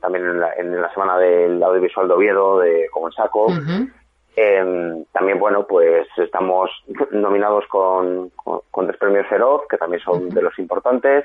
también 0.00 0.24
en 0.24 0.40
la, 0.40 0.52
en 0.54 0.80
la, 0.80 0.92
semana 0.92 1.18
del 1.18 1.62
audiovisual 1.62 2.08
de 2.08 2.14
Oviedo, 2.14 2.58
de 2.60 2.88
Como 2.90 3.08
en 3.08 3.12
Saco. 3.12 3.48
Em, 4.36 5.04
también, 5.12 5.40
bueno, 5.40 5.66
pues 5.66 6.06
estamos 6.16 6.70
nominados 7.10 7.66
con, 7.66 8.30
con, 8.70 8.86
tres 8.86 8.98
premios 8.98 9.26
Feroz, 9.26 9.62
que 9.68 9.78
también 9.78 10.00
son 10.02 10.28
de 10.28 10.42
los 10.42 10.56
importantes 10.58 11.24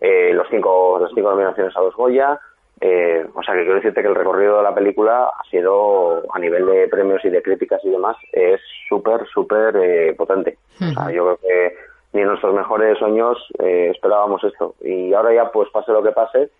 eh, 0.00 0.32
los 0.34 0.46
cinco 0.50 0.98
las 1.00 1.10
cinco 1.14 1.30
nominaciones 1.30 1.74
a 1.76 1.80
los 1.80 1.94
Goya. 1.94 2.38
Eh, 2.80 3.24
o 3.32 3.42
sea 3.42 3.54
que 3.54 3.60
quiero 3.60 3.76
decirte 3.76 4.02
que 4.02 4.08
el 4.08 4.14
recorrido 4.14 4.58
de 4.58 4.62
la 4.64 4.74
película 4.74 5.30
ha 5.38 5.50
sido, 5.50 6.22
a 6.34 6.38
nivel 6.38 6.66
de 6.66 6.88
premios 6.88 7.24
y 7.24 7.30
de 7.30 7.42
críticas 7.42 7.80
y 7.84 7.90
demás, 7.90 8.16
es 8.32 8.60
súper, 8.88 9.26
súper 9.32 9.76
eh, 9.76 10.14
potente. 10.14 10.58
O 10.80 10.92
sea, 10.92 11.10
yo 11.10 11.24
creo 11.24 11.38
que 11.38 11.76
ni 12.12 12.20
en 12.20 12.28
nuestros 12.28 12.54
mejores 12.54 12.98
sueños 12.98 13.38
eh, 13.60 13.90
esperábamos 13.94 14.42
esto. 14.44 14.74
Y 14.82 15.14
ahora 15.14 15.32
ya, 15.32 15.50
pues 15.50 15.70
pase 15.70 15.92
lo 15.92 16.02
que 16.02 16.12
pase, 16.12 16.50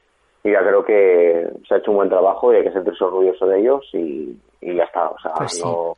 y 0.44 0.52
ya 0.52 0.60
creo 0.60 0.84
que 0.84 1.50
se 1.66 1.74
ha 1.74 1.78
hecho 1.78 1.90
un 1.90 1.96
buen 1.96 2.10
trabajo 2.10 2.52
y 2.52 2.56
hay 2.56 2.64
que 2.64 2.72
sentirse 2.72 3.02
orgulloso 3.02 3.46
de 3.46 3.60
ellos 3.60 3.82
y, 3.94 4.38
y 4.60 4.74
ya 4.74 4.84
está. 4.84 5.08
O 5.08 5.18
sea, 5.18 5.32
pues 5.32 5.64
no, 5.64 5.96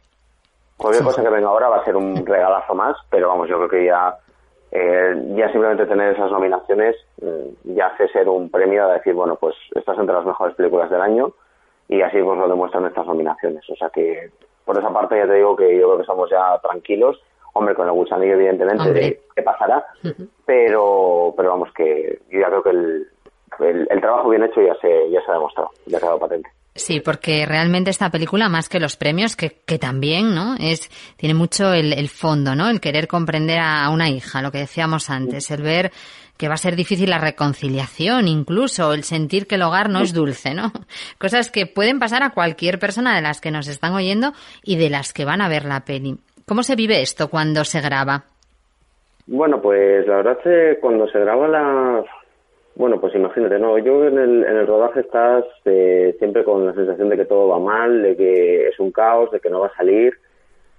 cualquier 0.76 1.05
cosa 1.05 1.23
que 1.23 1.31
venga 1.31 1.49
ahora 1.49 1.69
va 1.69 1.79
a 1.79 1.85
ser 1.85 1.97
un 1.97 2.25
regalazo 2.25 2.75
más, 2.75 2.97
pero 3.11 3.29
vamos, 3.29 3.49
yo 3.49 3.57
creo 3.57 3.69
que 3.69 3.85
ya 3.87 4.17
eh, 4.71 5.35
ya 5.35 5.50
simplemente 5.50 5.87
tener 5.87 6.15
esas 6.15 6.31
nominaciones 6.31 6.95
mm, 7.21 7.75
ya 7.75 7.88
hace 7.88 8.07
ser 8.09 8.29
un 8.29 8.49
premio 8.49 8.85
a 8.85 8.95
decir, 8.95 9.15
bueno, 9.15 9.35
pues 9.35 9.57
estás 9.75 9.99
entre 9.99 10.15
las 10.15 10.25
mejores 10.25 10.55
películas 10.55 10.91
del 10.91 11.00
año 11.00 11.33
y 11.88 12.00
así 12.03 12.23
pues 12.23 12.38
lo 12.38 12.49
demuestran 12.49 12.87
estas 12.87 13.07
nominaciones. 13.07 13.69
O 13.69 13.75
sea 13.75 13.91
que 13.91 14.31
por 14.65 14.79
esa 14.79 14.91
parte 14.91 15.17
ya 15.17 15.26
te 15.26 15.35
digo 15.35 15.57
que 15.57 15.76
yo 15.76 15.87
creo 15.87 15.97
que 15.97 16.03
estamos 16.03 16.31
ya 16.31 16.57
tranquilos. 16.62 17.21
Hombre, 17.53 17.75
con 17.75 17.87
el 17.87 17.95
gusanillo 17.95 18.35
evidentemente 18.35 18.93
de 18.93 19.21
qué 19.35 19.43
pasará, 19.43 19.83
pero 20.45 21.33
pero 21.35 21.49
vamos 21.49 21.73
que 21.73 22.21
yo 22.31 22.41
ya 22.41 22.49
creo 22.49 22.62
que 22.62 22.71
el, 22.71 23.09
el, 23.61 24.00
trabajo 24.00 24.31
bien 24.31 24.45
hecho 24.45 24.61
ya 24.61 24.75
se, 24.81 25.11
ya 25.11 25.21
se 25.25 25.31
ha 25.31 25.35
demostrado, 25.35 25.71
ya 25.87 25.97
ha 25.99 26.00
quedado 26.00 26.19
patente. 26.19 26.50
Sí, 26.75 27.00
porque 27.00 27.47
realmente 27.47 27.91
esta 27.91 28.11
película, 28.11 28.50
más 28.50 28.69
que 28.69 28.81
los 28.81 28.97
premios, 28.97 29.35
que, 29.35 29.61
que 29.65 29.79
también, 29.79 30.35
¿no? 30.35 30.57
Es, 30.61 30.91
tiene 31.17 31.35
mucho 31.35 31.73
el, 31.73 31.95
el, 31.95 32.09
fondo, 32.09 32.55
¿no? 32.55 32.69
El 32.69 32.83
querer 32.83 33.09
comprender 33.09 33.59
a 33.59 33.88
una 33.88 34.11
hija, 34.11 34.43
lo 34.43 34.53
que 34.53 34.59
decíamos 34.59 35.09
antes, 35.09 35.50
el 35.50 35.62
ver 35.62 35.91
que 36.37 36.49
va 36.49 36.55
a 36.55 36.59
ser 36.59 36.76
difícil 36.76 37.09
la 37.09 37.19
reconciliación, 37.19 38.29
incluso 38.29 38.93
el 38.93 39.05
sentir 39.05 39.47
que 39.47 39.55
el 39.55 39.62
hogar 39.62 39.88
no 39.88 40.00
es 40.00 40.12
dulce, 40.12 40.55
¿no? 40.55 40.71
Cosas 41.19 41.50
que 41.50 41.67
pueden 41.67 41.99
pasar 41.99 42.23
a 42.23 42.31
cualquier 42.31 42.79
persona 42.79 43.17
de 43.17 43.23
las 43.23 43.41
que 43.41 43.50
nos 43.50 43.69
están 43.69 43.95
oyendo 43.95 44.33
y 44.62 44.76
de 44.76 44.91
las 44.91 45.15
que 45.15 45.25
van 45.25 45.41
a 45.41 45.49
ver 45.49 45.65
la 45.65 45.81
peli. 45.81 46.19
¿Cómo 46.47 46.62
se 46.62 46.76
vive 46.76 47.00
esto 47.00 47.29
cuando 47.29 47.65
se 47.65 47.81
graba? 47.81 48.25
Bueno, 49.26 49.61
pues 49.61 50.07
la 50.07 50.17
verdad 50.17 50.38
es 50.38 50.45
que 50.45 50.81
cuando 50.81 51.09
se 51.09 51.19
graba 51.19 51.49
la, 51.49 52.05
bueno, 52.76 53.00
pues 53.00 53.14
imagínate, 53.14 53.59
no, 53.59 53.78
yo 53.78 54.04
en 54.04 54.18
el, 54.18 54.45
en 54.45 54.56
el 54.59 54.66
rodaje 54.66 55.00
estás 55.00 55.45
eh, 55.64 56.14
siempre 56.18 56.45
con 56.45 56.66
la 56.66 56.75
sensación 56.75 57.09
de 57.09 57.16
que 57.16 57.25
todo 57.25 57.49
va 57.49 57.59
mal, 57.59 58.02
de 58.02 58.16
que 58.16 58.68
es 58.68 58.78
un 58.78 58.92
caos, 58.92 59.30
de 59.30 59.40
que 59.40 59.49
no 59.49 59.61
va 59.61 59.68
a 59.68 59.76
salir. 59.76 60.14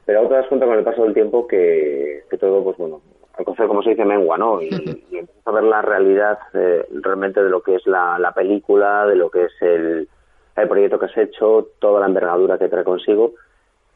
pero 0.05 0.19
ahora 0.19 0.29
te 0.29 0.35
das 0.35 0.47
cuenta 0.47 0.67
con 0.67 0.77
el 0.77 0.83
paso 0.83 1.03
del 1.03 1.15
tiempo 1.15 1.47
que, 1.47 2.23
que 2.29 2.37
todo, 2.37 2.63
pues 2.63 2.77
bueno, 2.77 3.01
entonces 3.35 3.67
como 3.67 3.81
se 3.81 3.91
dice, 3.91 4.05
mengua, 4.05 4.37
¿no? 4.37 4.61
Y, 4.61 4.67
y 5.11 5.17
empiezas 5.17 5.47
a 5.47 5.51
ver 5.51 5.63
la 5.63 5.81
realidad 5.81 6.37
eh, 6.53 6.85
realmente 7.01 7.43
de 7.43 7.49
lo 7.49 7.61
que 7.61 7.75
es 7.75 7.87
la, 7.87 8.19
la 8.19 8.31
película, 8.31 9.07
de 9.07 9.15
lo 9.15 9.31
que 9.31 9.45
es 9.45 9.61
el, 9.61 10.07
el 10.55 10.67
proyecto 10.67 10.99
que 10.99 11.05
has 11.07 11.17
hecho, 11.17 11.69
toda 11.79 11.99
la 12.01 12.05
envergadura 12.05 12.59
que 12.59 12.69
trae 12.69 12.83
consigo. 12.83 13.33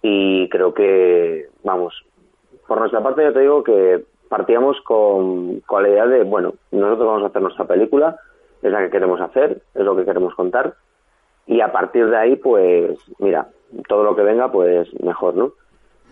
Y 0.01 0.49
creo 0.49 0.73
que, 0.73 1.49
vamos, 1.63 2.03
por 2.67 2.79
nuestra 2.79 3.03
parte 3.03 3.23
yo 3.23 3.31
te 3.31 3.41
digo 3.41 3.63
que 3.63 4.05
partíamos 4.31 4.79
con, 4.83 5.59
con 5.59 5.83
la 5.83 5.89
idea 5.89 6.07
de, 6.07 6.23
bueno, 6.23 6.53
nosotros 6.71 7.05
vamos 7.05 7.23
a 7.23 7.27
hacer 7.27 7.41
nuestra 7.41 7.65
película, 7.65 8.15
es 8.61 8.71
la 8.71 8.79
que 8.79 8.89
queremos 8.89 9.19
hacer, 9.19 9.61
es 9.75 9.83
lo 9.83 9.93
que 9.93 10.05
queremos 10.05 10.33
contar, 10.35 10.75
y 11.47 11.59
a 11.59 11.73
partir 11.73 12.09
de 12.09 12.15
ahí, 12.15 12.37
pues, 12.37 12.97
mira, 13.19 13.47
todo 13.89 14.05
lo 14.05 14.15
que 14.15 14.21
venga, 14.21 14.49
pues 14.49 14.87
mejor, 15.03 15.35
¿no? 15.35 15.51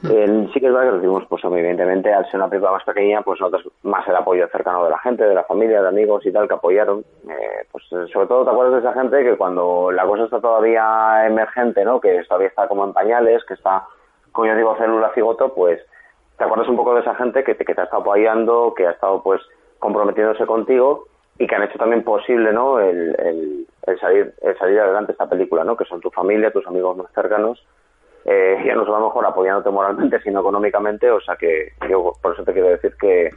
Eh, 0.04 0.50
sí 0.54 0.60
que 0.60 0.68
es 0.68 0.74
verdad 0.74 0.88
que 0.88 0.96
recibimos, 0.96 1.24
pues 1.30 1.42
evidentemente, 1.46 2.14
al 2.14 2.26
ser 2.26 2.42
una 2.42 2.50
película 2.50 2.74
más 2.74 2.84
pequeña, 2.84 3.22
pues 3.22 3.40
nosotros 3.40 3.72
más 3.84 4.06
el 4.10 4.18
apoyo 4.18 4.46
cercano 4.50 4.84
de 4.84 4.90
la 4.90 5.00
gente, 5.00 5.24
de 5.24 5.36
la 5.36 5.46
familia, 5.46 5.82
de 5.82 5.88
amigos 5.88 6.26
y 6.26 6.32
tal, 6.34 6.48
que 6.48 6.56
apoyaron. 6.56 7.06
Eh, 7.30 7.68
pues 7.72 7.86
sobre 8.12 8.28
todo 8.28 8.44
te 8.44 8.52
acuerdas 8.52 8.82
de 8.82 8.90
esa 8.90 9.00
gente 9.00 9.24
que 9.24 9.38
cuando 9.38 9.92
la 9.92 10.06
cosa 10.06 10.26
está 10.26 10.42
todavía 10.42 11.26
emergente, 11.26 11.86
¿no? 11.86 12.02
Que 12.02 12.22
todavía 12.28 12.50
está 12.50 12.68
como 12.68 12.84
en 12.84 12.94
pañales, 12.94 13.46
que 13.46 13.54
está, 13.54 13.86
como 14.34 14.48
yo 14.48 14.56
digo, 14.56 14.76
célula 14.78 15.12
cigoto, 15.14 15.54
pues 15.54 15.82
te 16.40 16.44
acuerdas 16.46 16.68
un 16.68 16.78
poco 16.78 16.96
de 16.96 17.02
esa 17.02 17.14
gente 17.14 17.44
que 17.44 17.54
te, 17.54 17.64
que 17.64 17.76
te 17.76 17.82
ha 17.82 17.84
estado 17.84 18.02
apoyando, 18.02 18.74
que 18.76 18.88
ha 18.88 18.92
estado 18.92 19.22
pues 19.22 19.42
comprometiéndose 19.78 20.48
contigo 20.48 21.06
y 21.38 21.46
que 21.46 21.56
han 21.56 21.64
hecho 21.64 21.78
también 21.78 22.04
posible, 22.04 22.52
¿no? 22.52 22.80
El, 22.80 23.16
el, 23.20 23.68
el 23.86 24.00
salir, 24.00 24.34
el 24.42 24.58
salir 24.58 24.80
adelante 24.80 25.12
esta 25.12 25.30
película, 25.30 25.64
¿no? 25.64 25.78
Que 25.78 25.86
son 25.86 26.02
tu 26.02 26.10
familia, 26.10 26.52
tus 26.52 26.66
amigos 26.66 26.98
más 26.98 27.12
cercanos 27.14 27.64
eh, 28.26 28.62
ya 28.66 28.76
no 28.76 28.84
solo 28.84 28.98
a 28.98 29.00
lo 29.00 29.06
mejor 29.08 29.26
apoyándote 29.26 29.70
moralmente, 29.70 30.22
sino 30.22 30.42
económicamente, 30.42 31.10
o 31.10 31.22
sea 31.22 31.36
que 31.36 31.74
yo 31.90 32.14
por 32.22 32.34
eso 32.34 32.44
te 32.44 32.54
quiero 32.54 32.70
decir 32.70 32.96
que 33.00 33.30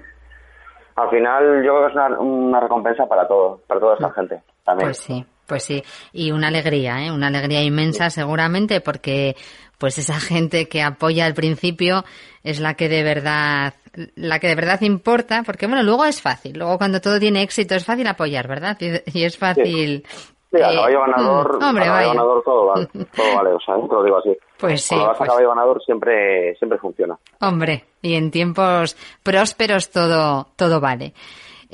al 0.97 1.09
final 1.09 1.63
yo 1.65 1.73
creo 1.75 1.87
que 1.87 1.89
es 1.89 1.95
una, 1.95 2.21
una 2.21 2.61
recompensa 2.61 3.07
para 3.07 3.27
todo, 3.27 3.61
para 3.67 3.81
toda 3.81 3.95
esta 3.95 4.11
gente 4.11 4.43
también. 4.65 4.89
Pues 4.89 4.99
sí, 4.99 5.25
pues 5.47 5.65
sí, 5.65 5.83
y 6.13 6.31
una 6.33 6.49
alegría, 6.49 7.05
¿eh? 7.05 7.13
una 7.13 7.29
alegría 7.29 7.63
inmensa 7.63 8.11
seguramente 8.11 8.81
porque 8.81 9.37
pues 9.79 9.99
esa 9.99 10.21
gente 10.21 10.69
que 10.69 10.83
apoya 10.83 11.27
al 11.27 11.35
principio 11.35 12.05
es 12.45 12.61
la 12.61 12.75
que 12.75 12.89
de 12.89 13.03
verdad 13.03 13.75
la 14.15 14.39
que 14.39 14.49
de 14.49 14.55
verdad 14.55 14.81
importa, 14.83 15.43
porque 15.45 15.67
bueno, 15.67 15.83
luego 15.83 16.05
es 16.05 16.23
fácil, 16.23 16.59
luego 16.59 16.79
cuando 16.79 17.01
todo 17.01 17.21
tiene 17.21 17.43
éxito 17.43 17.75
es 17.75 17.85
fácil 17.85 18.07
apoyar, 18.07 18.49
¿verdad? 18.49 18.79
Y, 18.81 19.19
y 19.19 19.25
es 19.25 19.37
fácil 19.37 20.05
Sí, 20.53 20.61
a 20.61 20.71
caballo 20.71 21.01
ganador, 21.01 21.59
mm, 21.59 21.65
hombre, 21.65 21.85
a 21.85 21.87
caballo 21.87 22.09
ganador 22.09 22.43
todo 22.43 22.67
vale, 22.67 22.87
todo 23.17 23.37
vale, 23.37 23.51
o 23.55 23.61
sea, 23.61 23.75
te 23.77 23.95
lo 23.95 24.05
digo 24.05 24.19
así. 24.19 24.37
Pues 24.59 24.83
sí. 24.83 24.89
Cuando 24.91 25.09
vas 25.09 25.19
pues... 25.19 25.29
a 25.29 25.33
caballo 25.33 25.49
ganador 25.49 25.83
siempre, 25.83 26.55
siempre 26.57 26.79
funciona. 26.79 27.19
Hombre, 27.41 27.85
y 28.03 28.15
en 28.15 28.31
tiempos 28.31 28.97
prósperos 29.23 29.91
todo, 29.91 30.49
todo 30.57 30.81
vale. 30.81 31.15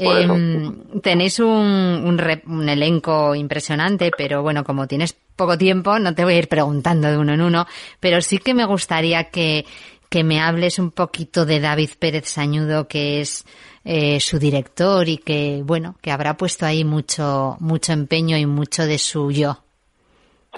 Eh, 0.00 0.28
tenéis 1.02 1.40
un, 1.40 1.48
un, 1.48 2.20
un, 2.46 2.68
elenco 2.68 3.34
impresionante, 3.34 4.12
pero 4.16 4.42
bueno, 4.42 4.62
como 4.62 4.86
tienes 4.86 5.16
poco 5.34 5.58
tiempo, 5.58 5.98
no 5.98 6.14
te 6.14 6.22
voy 6.22 6.34
a 6.34 6.38
ir 6.38 6.48
preguntando 6.48 7.10
de 7.10 7.18
uno 7.18 7.34
en 7.34 7.42
uno, 7.42 7.66
pero 7.98 8.22
sí 8.22 8.38
que 8.38 8.54
me 8.54 8.64
gustaría 8.64 9.24
que, 9.24 9.66
que 10.08 10.22
me 10.22 10.40
hables 10.40 10.78
un 10.78 10.92
poquito 10.92 11.44
de 11.44 11.58
David 11.58 11.90
Pérez 11.98 12.28
Sañudo, 12.28 12.86
que 12.86 13.20
es 13.20 13.44
eh, 13.84 14.20
su 14.20 14.38
director 14.38 15.08
y 15.08 15.18
que, 15.18 15.62
bueno, 15.64 15.96
que 16.00 16.12
habrá 16.12 16.36
puesto 16.36 16.64
ahí 16.64 16.84
mucho, 16.84 17.56
mucho 17.58 17.92
empeño 17.92 18.36
y 18.36 18.46
mucho 18.46 18.86
de 18.86 18.98
su 18.98 19.32
yo. 19.32 19.64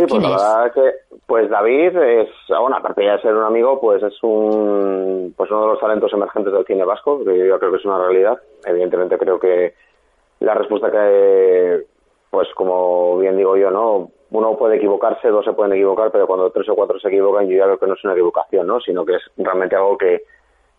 Sí, 0.01 0.07
pues 0.09 0.23
la 0.23 0.31
verdad 0.31 0.73
que, 0.73 0.93
pues 1.27 1.51
David 1.51 1.95
es, 1.95 2.31
bueno, 2.49 2.77
aparte 2.77 3.03
de 3.03 3.21
ser 3.21 3.35
un 3.35 3.45
amigo, 3.45 3.79
pues 3.79 4.03
es 4.03 4.15
un, 4.23 5.35
pues 5.37 5.51
uno 5.51 5.61
de 5.61 5.67
los 5.67 5.81
talentos 5.81 6.11
emergentes 6.15 6.55
del 6.55 6.65
cine 6.65 6.87
vasco, 6.87 7.23
que 7.23 7.37
yo 7.47 7.59
creo 7.59 7.71
que 7.71 7.77
es 7.77 7.85
una 7.85 7.99
realidad. 7.99 8.41
Evidentemente 8.65 9.19
creo 9.19 9.39
que 9.39 9.75
la 10.39 10.55
respuesta 10.55 10.91
que, 10.91 11.85
pues 12.31 12.49
como 12.55 13.19
bien 13.19 13.37
digo 13.37 13.59
yo, 13.59 13.71
¿no? 13.71 14.11
Uno 14.31 14.57
puede 14.57 14.77
equivocarse, 14.77 15.29
dos 15.29 15.45
se 15.45 15.53
pueden 15.53 15.75
equivocar, 15.75 16.11
pero 16.11 16.27
cuando 16.27 16.51
tres 16.51 16.67
o 16.71 16.75
cuatro 16.75 16.99
se 16.99 17.09
equivocan, 17.09 17.47
yo 17.47 17.59
ya 17.59 17.65
creo 17.65 17.79
que 17.79 17.87
no 17.87 17.95
es 17.95 18.05
una 18.05 18.15
equivocación, 18.15 18.67
¿no? 18.67 18.81
Sino 18.81 19.05
que 19.05 19.17
es 19.17 19.23
realmente 19.37 19.77
algo 19.77 19.99
que, 19.99 20.23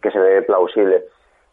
que 0.02 0.10
se 0.10 0.18
ve 0.18 0.42
plausible. 0.42 1.04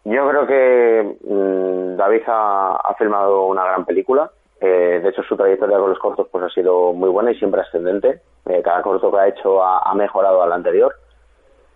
Yo 0.04 0.26
creo 0.26 0.46
que 0.46 1.18
mmm, 1.22 1.96
David 1.96 2.22
ha, 2.28 2.76
ha, 2.76 2.94
filmado 2.94 3.44
una 3.44 3.64
gran 3.64 3.84
película. 3.84 4.30
Eh, 4.60 5.00
de 5.02 5.08
hecho, 5.08 5.22
su 5.22 5.36
trayectoria 5.36 5.78
con 5.78 5.90
los 5.90 5.98
cortos 5.98 6.26
pues 6.30 6.44
ha 6.44 6.48
sido 6.48 6.92
muy 6.92 7.08
buena 7.10 7.30
y 7.30 7.38
siempre 7.38 7.60
ascendente. 7.60 8.20
Eh, 8.46 8.60
cada 8.62 8.82
corto 8.82 9.10
que 9.10 9.18
ha 9.18 9.28
hecho 9.28 9.62
ha, 9.62 9.78
ha, 9.78 9.94
mejorado 9.94 10.42
al 10.42 10.52
anterior. 10.52 10.94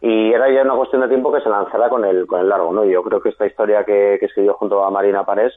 Y 0.01 0.33
era 0.33 0.51
ya 0.51 0.63
una 0.63 0.75
cuestión 0.75 1.03
de 1.03 1.09
tiempo 1.09 1.33
que 1.33 1.41
se 1.41 1.49
lanzara 1.49 1.89
con 1.89 2.05
el, 2.05 2.27
con 2.27 2.41
el 2.41 2.49
largo. 2.49 2.73
¿no? 2.73 2.85
Yo 2.85 3.03
creo 3.05 3.21
que 3.21 3.29
esta 3.29 3.47
historia 3.47 3.85
que, 3.85 4.17
que 4.19 4.27
escribió 4.27 4.55
junto 4.55 4.83
a 4.83 4.91
Marina 4.91 5.25
Parés, 5.25 5.53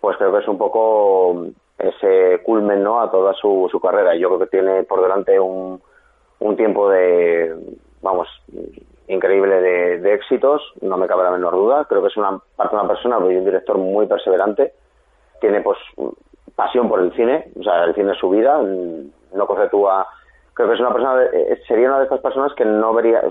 pues 0.00 0.16
creo 0.16 0.32
que 0.32 0.38
es 0.38 0.48
un 0.48 0.56
poco 0.56 1.46
ese 1.78 2.40
culmen 2.42 2.82
¿no? 2.82 3.02
a 3.02 3.10
toda 3.10 3.34
su, 3.34 3.68
su 3.70 3.78
carrera. 3.80 4.14
Yo 4.16 4.28
creo 4.28 4.40
que 4.40 4.46
tiene 4.46 4.84
por 4.84 5.02
delante 5.02 5.38
un, 5.38 5.82
un 6.38 6.56
tiempo 6.56 6.88
de, 6.88 7.54
vamos, 8.00 8.28
increíble 9.08 9.60
de, 9.60 9.98
de, 9.98 10.14
éxitos, 10.14 10.62
no 10.80 10.96
me 10.96 11.06
cabe 11.06 11.24
la 11.24 11.30
menor 11.30 11.54
duda. 11.54 11.84
Creo 11.86 12.00
que 12.00 12.08
es 12.08 12.16
una 12.16 12.40
parte 12.56 12.74
de 12.74 12.80
una 12.80 12.88
persona 12.88 13.18
y 13.20 13.36
un 13.36 13.44
director 13.44 13.76
muy 13.76 14.06
perseverante. 14.06 14.72
Tiene 15.38 15.60
pues 15.60 15.78
pasión 16.54 16.88
por 16.88 17.00
el 17.00 17.12
cine, 17.14 17.50
o 17.58 17.62
sea, 17.62 17.84
el 17.84 17.94
cine 17.94 18.12
es 18.12 18.18
su 18.18 18.30
vida, 18.30 18.60
no 18.60 19.46
conceptúa. 19.46 20.06
Creo 20.54 20.68
que 20.68 20.74
es 20.74 20.80
una 20.80 20.92
persona, 20.92 21.16
de, 21.16 21.60
sería 21.66 21.88
una 21.88 21.98
de 21.98 22.04
estas 22.04 22.20
personas 22.20 22.52
que 22.54 22.64
no 22.64 22.92
vería, 22.92 23.22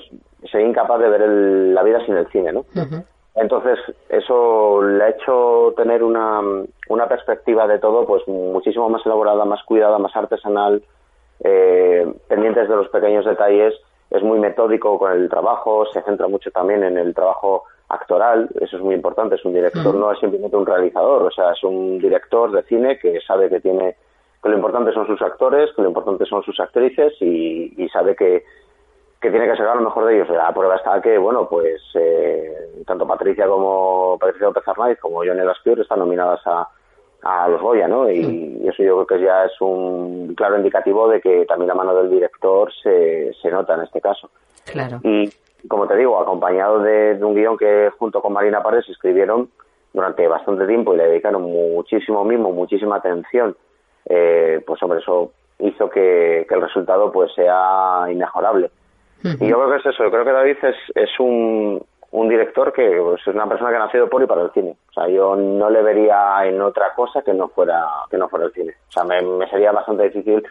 sería 0.52 0.68
incapaz 0.68 1.00
de 1.00 1.10
ver 1.10 1.22
el, 1.22 1.76
la 1.76 1.84
vida 1.84 2.04
sin 2.06 2.16
el 2.16 2.28
cine, 2.28 2.52
¿no? 2.52 2.62
Uh 2.62 2.80
-huh. 2.80 3.04
Entonces, 3.36 3.80
eso 4.10 4.82
le 4.82 5.04
ha 5.04 5.10
hecho 5.10 5.74
tener 5.78 6.04
una, 6.04 6.42
una 6.90 7.08
perspectiva 7.08 7.68
de 7.68 7.80
todo, 7.80 8.06
pues 8.06 8.28
muchísimo 8.28 8.90
más 8.90 9.06
elaborada, 9.06 9.46
más 9.46 9.64
cuidada, 9.64 9.98
más 10.00 10.16
artesanal, 10.16 10.84
eh, 11.44 12.12
pendientes 12.28 12.68
de 12.68 12.76
los 12.76 12.90
pequeños 12.90 13.26
detalles 13.26 13.74
es 14.12 14.22
muy 14.22 14.40
metódico 14.40 15.00
con 15.00 15.14
el 15.14 15.30
trabajo, 15.30 15.86
se 15.92 16.02
centra 16.02 16.28
mucho 16.28 16.52
también 16.52 16.84
en 16.84 16.98
el 16.98 17.16
trabajo 17.16 17.64
actoral, 17.92 18.50
eso 18.60 18.78
es 18.78 18.84
muy 18.84 18.96
importante, 18.96 19.36
es 19.36 19.46
un 19.46 19.54
director, 19.54 19.94
no 19.94 20.12
es 20.12 20.20
simplemente 20.20 20.56
un 20.56 20.66
realizador, 20.66 21.24
o 21.24 21.32
sea, 21.32 21.52
es 21.52 21.64
un 21.64 22.00
director 22.00 22.52
de 22.52 22.64
cine 22.64 22.98
que 22.98 23.20
sabe 23.22 23.50
que 23.50 23.60
tiene, 23.60 23.96
que 24.42 24.50
lo 24.50 24.56
importante 24.56 24.94
son 24.94 25.06
sus 25.08 25.22
actores, 25.22 25.70
que 25.76 25.82
lo 25.82 25.90
importante 25.90 26.26
son 26.26 26.44
sus 26.44 26.60
actrices 26.60 27.14
y, 27.20 27.74
y 27.78 27.90
sabe 27.90 28.16
que, 28.16 28.44
que 29.22 29.30
tiene 29.30 29.48
que 29.48 29.58
sacar 29.58 29.76
lo 29.76 29.84
mejor 29.84 30.06
de 30.06 30.16
ellos. 30.16 30.30
La 30.30 30.54
prueba 30.54 30.76
está 30.76 31.02
que, 31.02 31.18
bueno, 31.18 31.48
pues 31.48 31.82
eh, 31.96 32.84
tanto 32.88 33.06
Patricia 33.06 33.46
como 33.48 34.18
Patricia 34.20 34.48
López 34.48 34.68
Arnaiz 34.68 35.00
como 35.00 35.18
Johnny 35.18 35.44
Gaspior 35.44 35.80
están 35.80 36.00
nominadas 36.00 36.42
a, 36.46 36.68
a 37.22 37.48
los 37.48 37.62
Goya, 37.62 37.88
¿no? 37.88 38.10
Y, 38.10 38.20
y, 38.20 38.68
eso 38.68 38.84
yo 38.84 39.06
creo 39.06 39.20
que 39.20 39.26
ya 39.26 39.46
es 39.46 39.62
un 39.62 40.34
claro 40.36 40.58
indicativo 40.58 41.08
de 41.08 41.22
que 41.22 41.46
también 41.46 41.68
la 41.68 41.76
mano 41.76 41.94
del 41.96 42.10
director 42.10 42.72
se, 42.82 43.32
se 43.40 43.52
nota 43.52 43.76
en 43.76 43.82
este 43.82 44.02
caso. 44.02 44.30
Claro. 44.66 45.00
Y 45.04 45.30
como 45.68 45.88
te 45.88 45.96
digo, 45.96 46.20
acompañado 46.20 46.80
de, 46.80 47.16
de 47.16 47.26
un 47.26 47.36
guion 47.36 47.58
que 47.58 47.92
junto 47.98 48.22
con 48.22 48.34
Marina 48.34 48.64
Paredes 48.64 48.90
escribieron 48.90 49.50
durante 49.94 50.28
bastante 50.28 50.66
tiempo 50.68 50.94
y 50.94 50.98
le 50.98 51.08
dedicaron 51.08 51.44
muchísimo 51.44 52.24
mismo, 52.24 52.52
muchísima 52.52 52.98
atención, 52.98 53.56
eh, 54.06 54.62
pues 54.66 54.82
hombre, 54.84 55.00
eso 55.00 55.32
hizo 55.60 55.90
que, 55.90 56.46
que 56.48 56.56
el 56.56 56.62
resultado 56.62 57.12
pues 57.12 57.34
sea 57.34 58.06
inmejorable. 58.10 58.72
Uh 59.24 59.28
-huh. 59.28 59.38
Y 59.42 59.48
yo 59.50 59.58
creo 59.58 59.70
que 59.72 59.78
es 59.78 59.86
eso, 59.86 60.04
yo 60.04 60.12
creo 60.12 60.26
que 60.26 60.32
David 60.32 60.58
es, 60.64 60.76
es 60.96 61.20
un, 61.20 61.84
un 62.12 62.30
director 62.30 62.74
que 62.74 63.00
pues, 63.02 63.22
es 63.22 63.28
una 63.34 63.48
persona 63.48 63.70
que 63.70 63.76
ha 63.76 63.86
nacido 63.86 64.10
por 64.10 64.24
y 64.24 64.28
para 64.28 64.42
el 64.42 64.52
cine. 64.52 64.76
O 64.90 64.94
sea, 64.94 65.08
yo 65.08 65.36
no 65.36 65.70
le 65.70 65.82
vería 65.82 66.46
en 66.46 66.62
otra 66.62 66.94
cosa 66.96 67.22
que 67.22 67.34
no 67.34 67.48
fuera 67.50 67.86
que 68.10 68.18
no 68.18 68.28
fuera 68.30 68.46
el 68.46 68.54
cine. 68.54 68.74
O 68.90 68.92
sea, 68.92 69.04
me, 69.04 69.22
me 69.22 69.48
sería 69.50 69.72
bastante 69.72 70.04
difícil 70.04 70.44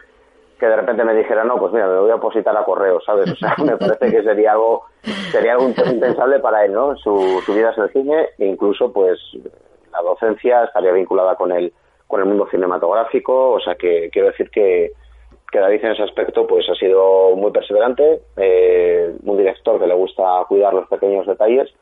que 0.61 0.67
de 0.67 0.75
repente 0.75 1.03
me 1.03 1.15
dijera, 1.15 1.43
no, 1.43 1.57
pues 1.57 1.73
mira, 1.73 1.87
me 1.87 1.97
voy 1.97 2.11
a 2.11 2.15
opositar 2.15 2.55
a 2.55 2.63
correo, 2.63 3.01
¿sabes? 3.01 3.31
O 3.31 3.35
sea, 3.35 3.55
me 3.65 3.75
parece 3.77 4.11
que 4.11 4.21
sería 4.21 4.51
algo 4.51 4.83
sería 5.31 5.53
algo 5.53 5.67
impensable 5.67 6.39
para 6.39 6.63
él, 6.63 6.73
¿no? 6.73 6.95
Su, 6.97 7.41
su 7.43 7.55
vida 7.55 7.71
es 7.71 7.77
el 7.79 7.89
cine 7.89 8.27
e 8.37 8.45
incluso, 8.45 8.93
pues, 8.93 9.19
la 9.91 10.01
docencia 10.03 10.65
estaría 10.65 10.91
vinculada 10.91 11.35
con 11.35 11.51
el, 11.51 11.73
con 12.05 12.19
el 12.19 12.27
mundo 12.27 12.47
cinematográfico, 12.51 13.53
o 13.53 13.59
sea, 13.59 13.73
que 13.73 14.11
quiero 14.13 14.27
decir 14.27 14.51
que, 14.51 14.91
que 15.51 15.59
David 15.59 15.83
en 15.83 15.93
ese 15.93 16.03
aspecto 16.03 16.45
pues 16.45 16.69
ha 16.69 16.75
sido 16.75 17.35
muy 17.35 17.51
perseverante, 17.51 18.21
eh, 18.37 19.15
un 19.25 19.37
director 19.37 19.79
que 19.79 19.87
le 19.87 19.95
gusta 19.95 20.45
cuidar 20.47 20.75
los 20.75 20.87
pequeños 20.87 21.25
detalles 21.25 21.73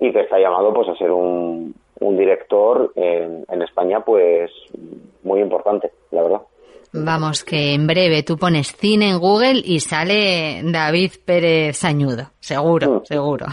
y 0.00 0.12
que 0.12 0.22
está 0.22 0.40
llamado 0.40 0.74
pues 0.74 0.88
a 0.88 0.96
ser 0.96 1.12
un, 1.12 1.76
un 2.00 2.16
director 2.16 2.90
en, 2.96 3.44
en 3.48 3.62
España 3.62 4.00
pues 4.00 4.50
muy 5.22 5.38
importante, 5.38 5.92
la 6.10 6.22
verdad. 6.24 6.40
Vamos, 7.04 7.44
que 7.44 7.74
en 7.74 7.86
breve 7.86 8.22
tú 8.22 8.36
pones 8.36 8.74
cine 8.76 9.10
en 9.10 9.18
Google 9.18 9.60
y 9.64 9.80
sale 9.80 10.60
David 10.64 11.12
Pérez 11.24 11.76
Sañudo. 11.76 12.30
Seguro, 12.40 13.00
mm. 13.00 13.04
seguro. 13.04 13.46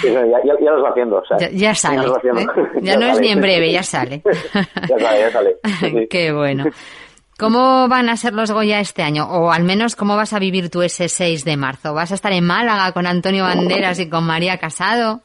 Sí, 0.00 0.12
ya, 0.12 0.24
ya, 0.24 0.54
ya, 0.60 0.70
lo 0.70 0.78
está 0.78 0.90
haciendo. 0.90 1.16
O 1.18 1.24
sea, 1.24 1.38
ya, 1.38 1.50
ya, 1.50 1.74
sale. 1.74 2.06
Ya, 2.22 2.40
¿eh? 2.40 2.46
ya, 2.82 2.94
no 2.96 3.06
sale. 3.06 3.12
es 3.12 3.20
ni 3.20 3.28
en 3.28 3.40
breve, 3.40 3.72
ya 3.72 3.82
sale. 3.82 4.22
ya 4.88 4.98
sale, 4.98 5.20
ya 5.20 5.30
sale. 5.30 5.56
Sí. 5.80 6.06
Qué 6.10 6.32
bueno. 6.32 6.64
¿Cómo 7.38 7.86
van 7.88 8.08
a 8.08 8.16
ser 8.16 8.32
los 8.32 8.50
Goya 8.50 8.80
este 8.80 9.02
año? 9.02 9.26
O 9.28 9.52
al 9.52 9.62
menos, 9.62 9.94
¿cómo 9.94 10.16
vas 10.16 10.32
a 10.32 10.38
vivir 10.38 10.70
tú 10.70 10.82
ese 10.82 11.08
6 11.08 11.44
de 11.44 11.56
marzo? 11.58 11.92
¿Vas 11.92 12.10
a 12.10 12.14
estar 12.14 12.32
en 12.32 12.44
Málaga 12.44 12.92
con 12.92 13.06
Antonio 13.06 13.44
Banderas 13.44 14.00
y 14.00 14.08
con 14.08 14.24
María 14.24 14.56
Casado? 14.56 15.20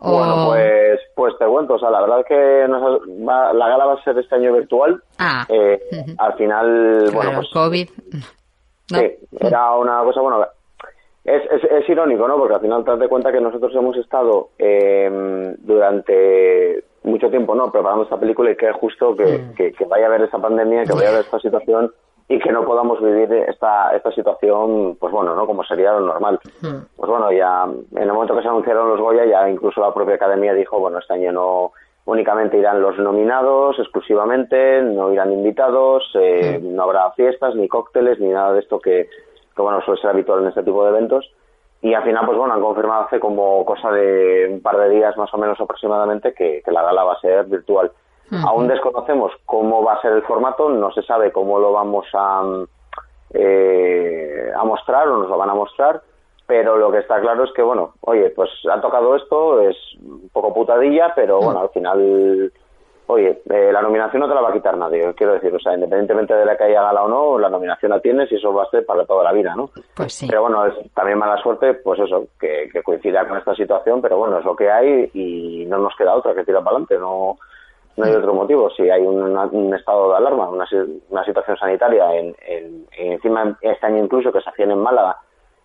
Bueno, 0.00 0.46
pues, 0.46 1.00
pues 1.14 1.34
te 1.38 1.46
cuento, 1.46 1.74
o 1.74 1.78
sea, 1.78 1.90
la 1.90 2.00
verdad 2.00 2.20
es 2.20 2.26
que 2.26 2.68
la 3.24 3.68
gala 3.68 3.86
va 3.86 3.94
a 3.94 4.04
ser 4.04 4.16
este 4.18 4.36
año 4.36 4.52
virtual. 4.52 5.02
Ah. 5.18 5.44
Eh, 5.48 5.80
al 6.18 6.34
final, 6.34 7.10
bueno, 7.12 7.32
pues... 7.36 7.48
COVID. 7.52 7.88
Sí, 8.86 9.18
era 9.40 9.74
una 9.74 10.02
cosa, 10.02 10.20
bueno, 10.20 10.46
es, 11.24 11.42
es, 11.62 11.88
irónico, 11.88 12.26
¿no? 12.26 12.38
Porque 12.38 12.54
al 12.54 12.60
final 12.60 12.84
te 12.84 12.96
das 12.96 13.08
cuenta 13.08 13.32
que 13.32 13.40
nosotros 13.40 13.74
hemos 13.74 13.96
estado 13.96 14.50
eh, 14.58 15.54
durante 15.58 16.84
mucho 17.02 17.28
tiempo, 17.28 17.54
¿no? 17.54 17.70
Preparando 17.70 18.04
esta 18.04 18.18
película 18.18 18.50
y 18.50 18.56
que 18.56 18.68
es 18.68 18.76
justo 18.76 19.14
que, 19.14 19.38
mm. 19.38 19.54
que, 19.54 19.84
vaya 19.84 20.06
a 20.06 20.08
haber 20.08 20.22
esta 20.22 20.38
pandemia, 20.38 20.84
que 20.84 20.92
vaya 20.92 21.08
a 21.08 21.10
haber 21.10 21.24
esta 21.24 21.38
situación 21.38 21.92
y 22.28 22.38
que 22.38 22.52
no 22.52 22.64
podamos 22.64 23.02
vivir 23.02 23.32
esta, 23.48 23.96
esta 23.96 24.12
situación, 24.12 24.96
pues 25.00 25.12
bueno, 25.12 25.34
¿no? 25.34 25.46
Como 25.46 25.64
sería 25.64 25.92
lo 25.92 26.00
normal. 26.00 26.38
Mm. 26.60 26.76
Pues 26.96 27.10
bueno, 27.10 27.32
ya 27.32 27.64
en 27.64 28.02
el 28.02 28.12
momento 28.12 28.36
que 28.36 28.42
se 28.42 28.48
anunciaron 28.48 28.90
los 28.90 29.00
Goya, 29.00 29.24
ya 29.24 29.48
incluso 29.48 29.80
la 29.80 29.94
propia 29.94 30.16
academia 30.16 30.52
dijo, 30.52 30.78
bueno, 30.78 30.98
este 30.98 31.14
año 31.14 31.32
no 31.32 31.72
únicamente 32.04 32.58
irán 32.58 32.80
los 32.80 32.98
nominados 32.98 33.78
exclusivamente, 33.78 34.82
no 34.82 35.12
irán 35.12 35.32
invitados, 35.32 36.04
eh, 36.14 36.60
mm. 36.62 36.74
no 36.74 36.82
habrá 36.82 37.10
fiestas, 37.12 37.54
ni 37.54 37.66
cócteles, 37.66 38.20
ni 38.20 38.28
nada 38.28 38.52
de 38.52 38.60
esto 38.60 38.78
que, 38.78 39.08
que, 39.56 39.62
bueno, 39.62 39.80
suele 39.82 40.00
ser 40.00 40.10
habitual 40.10 40.42
en 40.42 40.48
este 40.48 40.62
tipo 40.62 40.84
de 40.84 40.90
eventos. 40.90 41.30
Y 41.80 41.94
al 41.94 42.02
final, 42.02 42.26
pues 42.26 42.36
bueno, 42.36 42.54
han 42.54 42.60
confirmado 42.60 43.04
hace 43.04 43.20
como 43.20 43.64
cosa 43.64 43.90
de 43.92 44.48
un 44.50 44.60
par 44.60 44.76
de 44.78 44.90
días 44.90 45.16
más 45.16 45.32
o 45.32 45.38
menos 45.38 45.60
aproximadamente 45.60 46.34
que, 46.34 46.62
la 46.66 46.82
gala 46.82 47.04
va 47.04 47.12
a 47.12 47.20
ser 47.20 47.44
virtual. 47.46 47.92
Aún 48.30 48.68
desconocemos 48.68 49.32
cómo 49.46 49.82
va 49.82 49.94
a 49.94 50.02
ser 50.02 50.12
el 50.12 50.22
formato, 50.22 50.68
no 50.68 50.92
se 50.92 51.02
sabe 51.02 51.32
cómo 51.32 51.58
lo 51.58 51.72
vamos 51.72 52.06
a, 52.12 52.42
eh, 53.30 54.50
a 54.54 54.64
mostrar 54.64 55.08
o 55.08 55.18
nos 55.18 55.28
lo 55.28 55.38
van 55.38 55.50
a 55.50 55.54
mostrar, 55.54 56.02
pero 56.46 56.76
lo 56.76 56.90
que 56.90 56.98
está 56.98 57.20
claro 57.20 57.44
es 57.44 57.52
que, 57.52 57.62
bueno, 57.62 57.94
oye, 58.02 58.30
pues 58.30 58.50
ha 58.70 58.80
tocado 58.80 59.16
esto, 59.16 59.60
es 59.60 59.76
un 60.02 60.28
poco 60.32 60.52
putadilla, 60.52 61.12
pero 61.14 61.40
bueno, 61.40 61.60
al 61.60 61.70
final 61.70 62.52
oye, 63.08 63.40
eh, 63.48 63.70
la 63.72 63.80
nominación 63.80 64.20
no 64.20 64.28
te 64.28 64.34
la 64.34 64.42
va 64.42 64.50
a 64.50 64.52
quitar 64.52 64.76
nadie, 64.76 65.14
quiero 65.14 65.32
decir, 65.32 65.54
o 65.54 65.58
sea, 65.58 65.74
independientemente 65.74 66.34
de 66.34 66.44
la 66.44 66.56
que 66.56 66.64
haya 66.64 66.82
gala 66.82 67.04
o 67.04 67.08
no, 67.08 67.38
la 67.38 67.48
nominación 67.48 67.90
la 67.90 68.00
tienes 68.00 68.30
y 68.30 68.36
eso 68.36 68.52
va 68.52 68.64
a 68.64 68.70
ser 68.70 68.84
para 68.84 69.06
toda 69.06 69.24
la 69.24 69.32
vida, 69.32 69.54
¿no? 69.56 69.70
Pues 69.94 70.12
sí. 70.12 70.26
Pero 70.28 70.42
bueno, 70.42 70.66
es 70.66 70.74
también 70.92 71.18
mala 71.18 71.40
suerte, 71.42 71.74
pues 71.74 71.98
eso, 72.00 72.26
que, 72.38 72.70
coincida 72.84 73.26
con 73.26 73.38
esta 73.38 73.54
situación, 73.54 74.02
pero 74.02 74.18
bueno, 74.18 74.38
es 74.38 74.44
lo 74.44 74.54
que 74.54 74.70
hay 74.70 75.10
y 75.14 75.64
no 75.66 75.78
nos 75.78 75.96
queda 75.96 76.14
otra 76.14 76.34
que 76.34 76.44
tirar 76.44 76.62
para 76.62 76.76
adelante, 76.76 76.98
no, 76.98 77.38
no 77.98 78.04
hay 78.04 78.14
otro 78.14 78.32
motivo. 78.32 78.70
Si 78.70 78.88
hay 78.88 79.02
un, 79.02 79.74
estado 79.74 80.10
de 80.10 80.16
alarma, 80.16 80.48
una, 80.48 80.64
una 81.10 81.24
situación 81.24 81.56
sanitaria, 81.56 82.14
en, 82.14 82.34
en, 82.46 82.86
encima 82.96 83.58
este 83.60 83.86
año 83.86 84.04
incluso 84.04 84.32
que 84.32 84.40
se 84.40 84.50
hacían 84.50 84.70
en 84.70 84.78
Málaga, 84.78 85.16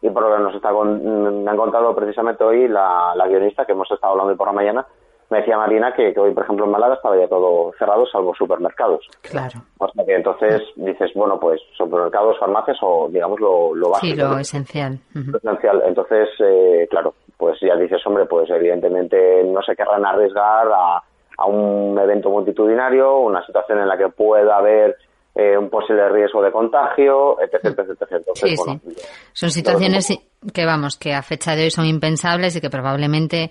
y 0.02 0.10
por 0.10 0.24
lo 0.24 0.36
que 0.36 0.44
nos 0.44 0.56
está 0.56 0.72
me 0.72 1.50
han 1.50 1.58
contado 1.58 1.96
precisamente 1.96 2.44
hoy 2.44 2.68
la, 2.68 3.14
la 3.16 3.28
guionista 3.28 3.66
que 3.66 3.72
hemos 3.72 3.90
estado 3.90 4.12
hablando 4.12 4.32
hoy 4.32 4.38
por 4.38 4.48
la 4.48 4.54
mañana, 4.54 4.86
me 5.30 5.40
decía 5.40 5.58
Marina 5.58 5.94
que, 5.94 6.14
hoy, 6.20 6.34
por 6.34 6.44
ejemplo, 6.44 6.66
en 6.66 6.72
Málaga 6.72 6.96
estaba 6.96 7.18
ya 7.18 7.28
todo 7.28 7.72
cerrado, 7.80 8.06
salvo 8.08 8.36
supermercados. 8.36 9.08
Claro. 9.22 9.62
O 9.80 9.88
sea 9.88 10.06
que 10.06 10.16
entonces 10.16 10.62
dices, 10.76 11.12
bueno, 11.16 11.40
pues 11.40 11.62
supermercados, 11.78 12.38
farmacias 12.38 12.78
o, 12.82 13.08
digamos, 13.10 13.40
lo, 13.40 13.74
lo 13.74 13.90
básico. 13.92 14.14
Sí, 14.14 14.22
lo 14.22 14.38
esencial. 14.38 15.00
Lo 15.14 15.38
esencial. 15.38 15.84
Entonces, 15.88 16.30
eh, 16.40 16.88
claro, 16.90 17.16
pues 17.38 17.58
ya 17.62 17.76
dices, 17.76 18.06
hombre, 18.06 18.26
pues 18.26 18.50
evidentemente 18.50 19.44
no 19.46 19.62
se 19.62 19.76
querrán 19.76 20.06
arriesgar 20.06 20.68
a, 20.72 21.02
a 21.38 21.46
un 21.46 21.98
evento 22.00 22.30
multitudinario, 22.30 23.18
una 23.20 23.46
situación 23.46 23.80
en 23.80 23.88
la 23.88 23.98
que 23.98 24.10
pueda 24.10 24.58
haber 24.58 24.98
eh, 25.36 25.58
un 25.58 25.70
posible 25.70 26.08
riesgo 26.10 26.44
de 26.44 26.52
contagio, 26.52 27.38
etc. 27.42 27.66
etc, 27.66 28.08
Entonces, 28.12 28.50
sí, 28.50 28.56
sí. 28.56 29.02
Son 29.34 29.50
situaciones 29.50 30.14
que, 30.54 30.66
vamos, 30.66 30.98
que 30.98 31.14
a 31.14 31.24
fecha 31.24 31.56
de 31.56 31.64
hoy 31.64 31.72
son 31.72 31.86
impensables 31.86 32.56
y 32.56 32.62
que 32.62 32.70
probablemente 32.70 33.50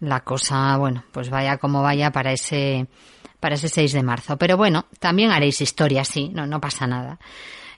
la 0.00 0.20
cosa, 0.20 0.76
bueno, 0.78 1.04
pues 1.12 1.30
vaya 1.30 1.58
como 1.58 1.82
vaya 1.82 2.10
para 2.10 2.32
ese, 2.32 2.86
para 3.40 3.56
ese 3.56 3.68
6 3.68 3.92
de 3.94 4.02
marzo. 4.02 4.36
Pero 4.36 4.56
bueno, 4.56 4.84
también 5.00 5.32
haréis 5.32 5.60
historia, 5.60 6.04
sí, 6.04 6.30
no, 6.32 6.46
no 6.46 6.60
pasa 6.60 6.86
nada. 6.86 7.18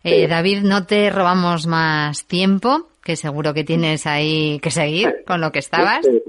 Eh, 0.04 0.28
David, 0.28 0.62
no 0.62 0.86
te 0.86 1.10
robamos 1.10 1.66
más 1.66 2.26
tiempo, 2.26 2.88
que 3.06 3.14
seguro 3.14 3.54
que 3.54 3.62
tienes 3.62 4.04
ahí 4.04 4.58
que 4.58 4.72
seguir 4.72 5.22
con 5.24 5.40
lo 5.40 5.52
que 5.52 5.60
estabas. 5.60 6.04
Sí, 6.04 6.22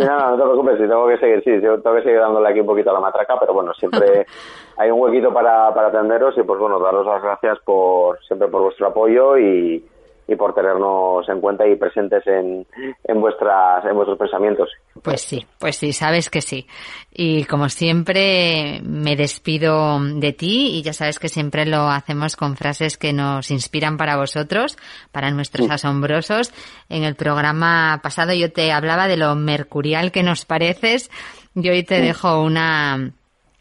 No, 0.00 0.30
no 0.30 0.36
te 0.36 0.42
preocupes, 0.42 0.78
si 0.78 0.88
tengo 0.88 1.06
que 1.06 1.18
seguir, 1.18 1.44
sí, 1.44 1.50
yo 1.62 1.80
tengo 1.80 1.94
que 1.94 2.02
seguir 2.02 2.18
dándole 2.18 2.48
aquí 2.48 2.58
un 2.58 2.66
poquito 2.66 2.90
a 2.90 2.94
la 2.94 3.00
matraca, 3.00 3.38
pero 3.38 3.54
bueno, 3.54 3.72
siempre 3.74 4.26
hay 4.76 4.90
un 4.90 5.00
huequito 5.00 5.32
para, 5.32 5.72
para 5.72 5.88
atenderos 5.88 6.36
y 6.36 6.42
pues 6.42 6.58
bueno, 6.58 6.80
daros 6.80 7.06
las 7.06 7.22
gracias 7.22 7.58
por 7.64 8.18
siempre 8.26 8.48
por 8.48 8.62
vuestro 8.62 8.88
apoyo 8.88 9.38
y, 9.38 9.84
y 10.26 10.36
por 10.36 10.54
tenernos 10.54 11.28
en 11.28 11.40
cuenta 11.40 11.66
y 11.66 11.76
presentes 11.76 12.26
en, 12.26 12.66
en, 13.04 13.20
vuestras, 13.20 13.84
en 13.84 13.94
vuestros 13.94 14.18
pensamientos. 14.18 14.70
Pues 15.02 15.20
sí, 15.20 15.46
pues 15.58 15.76
sí, 15.76 15.92
sabes 15.92 16.30
que 16.30 16.40
sí. 16.40 16.66
Y 17.12 17.44
como 17.44 17.68
siempre, 17.68 18.80
me 18.82 19.16
despido 19.16 19.98
de 20.00 20.32
ti 20.32 20.78
y 20.78 20.82
ya 20.82 20.92
sabes 20.92 21.18
que 21.18 21.28
siempre 21.28 21.66
lo 21.66 21.88
hacemos 21.88 22.36
con 22.36 22.56
frases 22.56 22.96
que 22.96 23.12
nos 23.12 23.50
inspiran 23.50 23.96
para 23.96 24.16
vosotros, 24.16 24.78
para 25.12 25.30
nuestros 25.30 25.70
asombrosos. 25.70 26.52
En 26.88 27.04
el 27.04 27.14
programa 27.16 28.00
pasado 28.02 28.32
yo 28.32 28.52
te 28.52 28.72
hablaba 28.72 29.08
de 29.08 29.16
lo 29.16 29.34
mercurial 29.34 30.12
que 30.12 30.22
nos 30.22 30.44
pareces 30.44 31.10
y 31.54 31.68
hoy 31.68 31.84
te 31.84 32.00
dejo 32.00 32.42
una, 32.42 33.12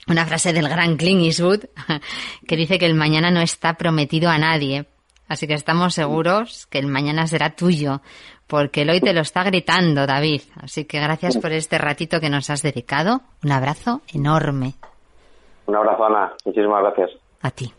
una 0.07 0.25
frase 0.25 0.53
del 0.53 0.69
gran 0.69 0.97
Clint 0.97 1.23
Eastwood 1.23 1.65
que 2.47 2.55
dice 2.55 2.79
que 2.79 2.85
el 2.85 2.95
mañana 2.95 3.31
no 3.31 3.41
está 3.41 3.75
prometido 3.75 4.29
a 4.29 4.37
nadie, 4.37 4.87
Así 5.27 5.47
que 5.47 5.53
estamos 5.53 5.93
seguros 5.93 6.67
que 6.67 6.79
el 6.79 6.87
mañana 6.87 7.27
será 7.27 7.55
tuyo, 7.55 8.01
porque 8.47 8.83
el 8.83 8.89
hoy 8.89 9.01
te 9.01 9.13
lo 9.13 9.21
está 9.21 9.43
gritando, 9.43 10.05
David. 10.05 10.41
Así 10.61 10.85
que 10.85 10.99
gracias 10.99 11.37
por 11.37 11.51
este 11.51 11.77
ratito 11.77 12.19
que 12.19 12.29
nos 12.29 12.49
has 12.49 12.61
dedicado. 12.61 13.21
Un 13.43 13.51
abrazo 13.51 14.01
enorme. 14.13 14.75
Un 15.65 15.75
abrazo, 15.75 16.05
Ana. 16.05 16.33
Muchísimas 16.45 16.81
gracias. 16.83 17.11
A 17.41 17.51
ti. 17.51 17.73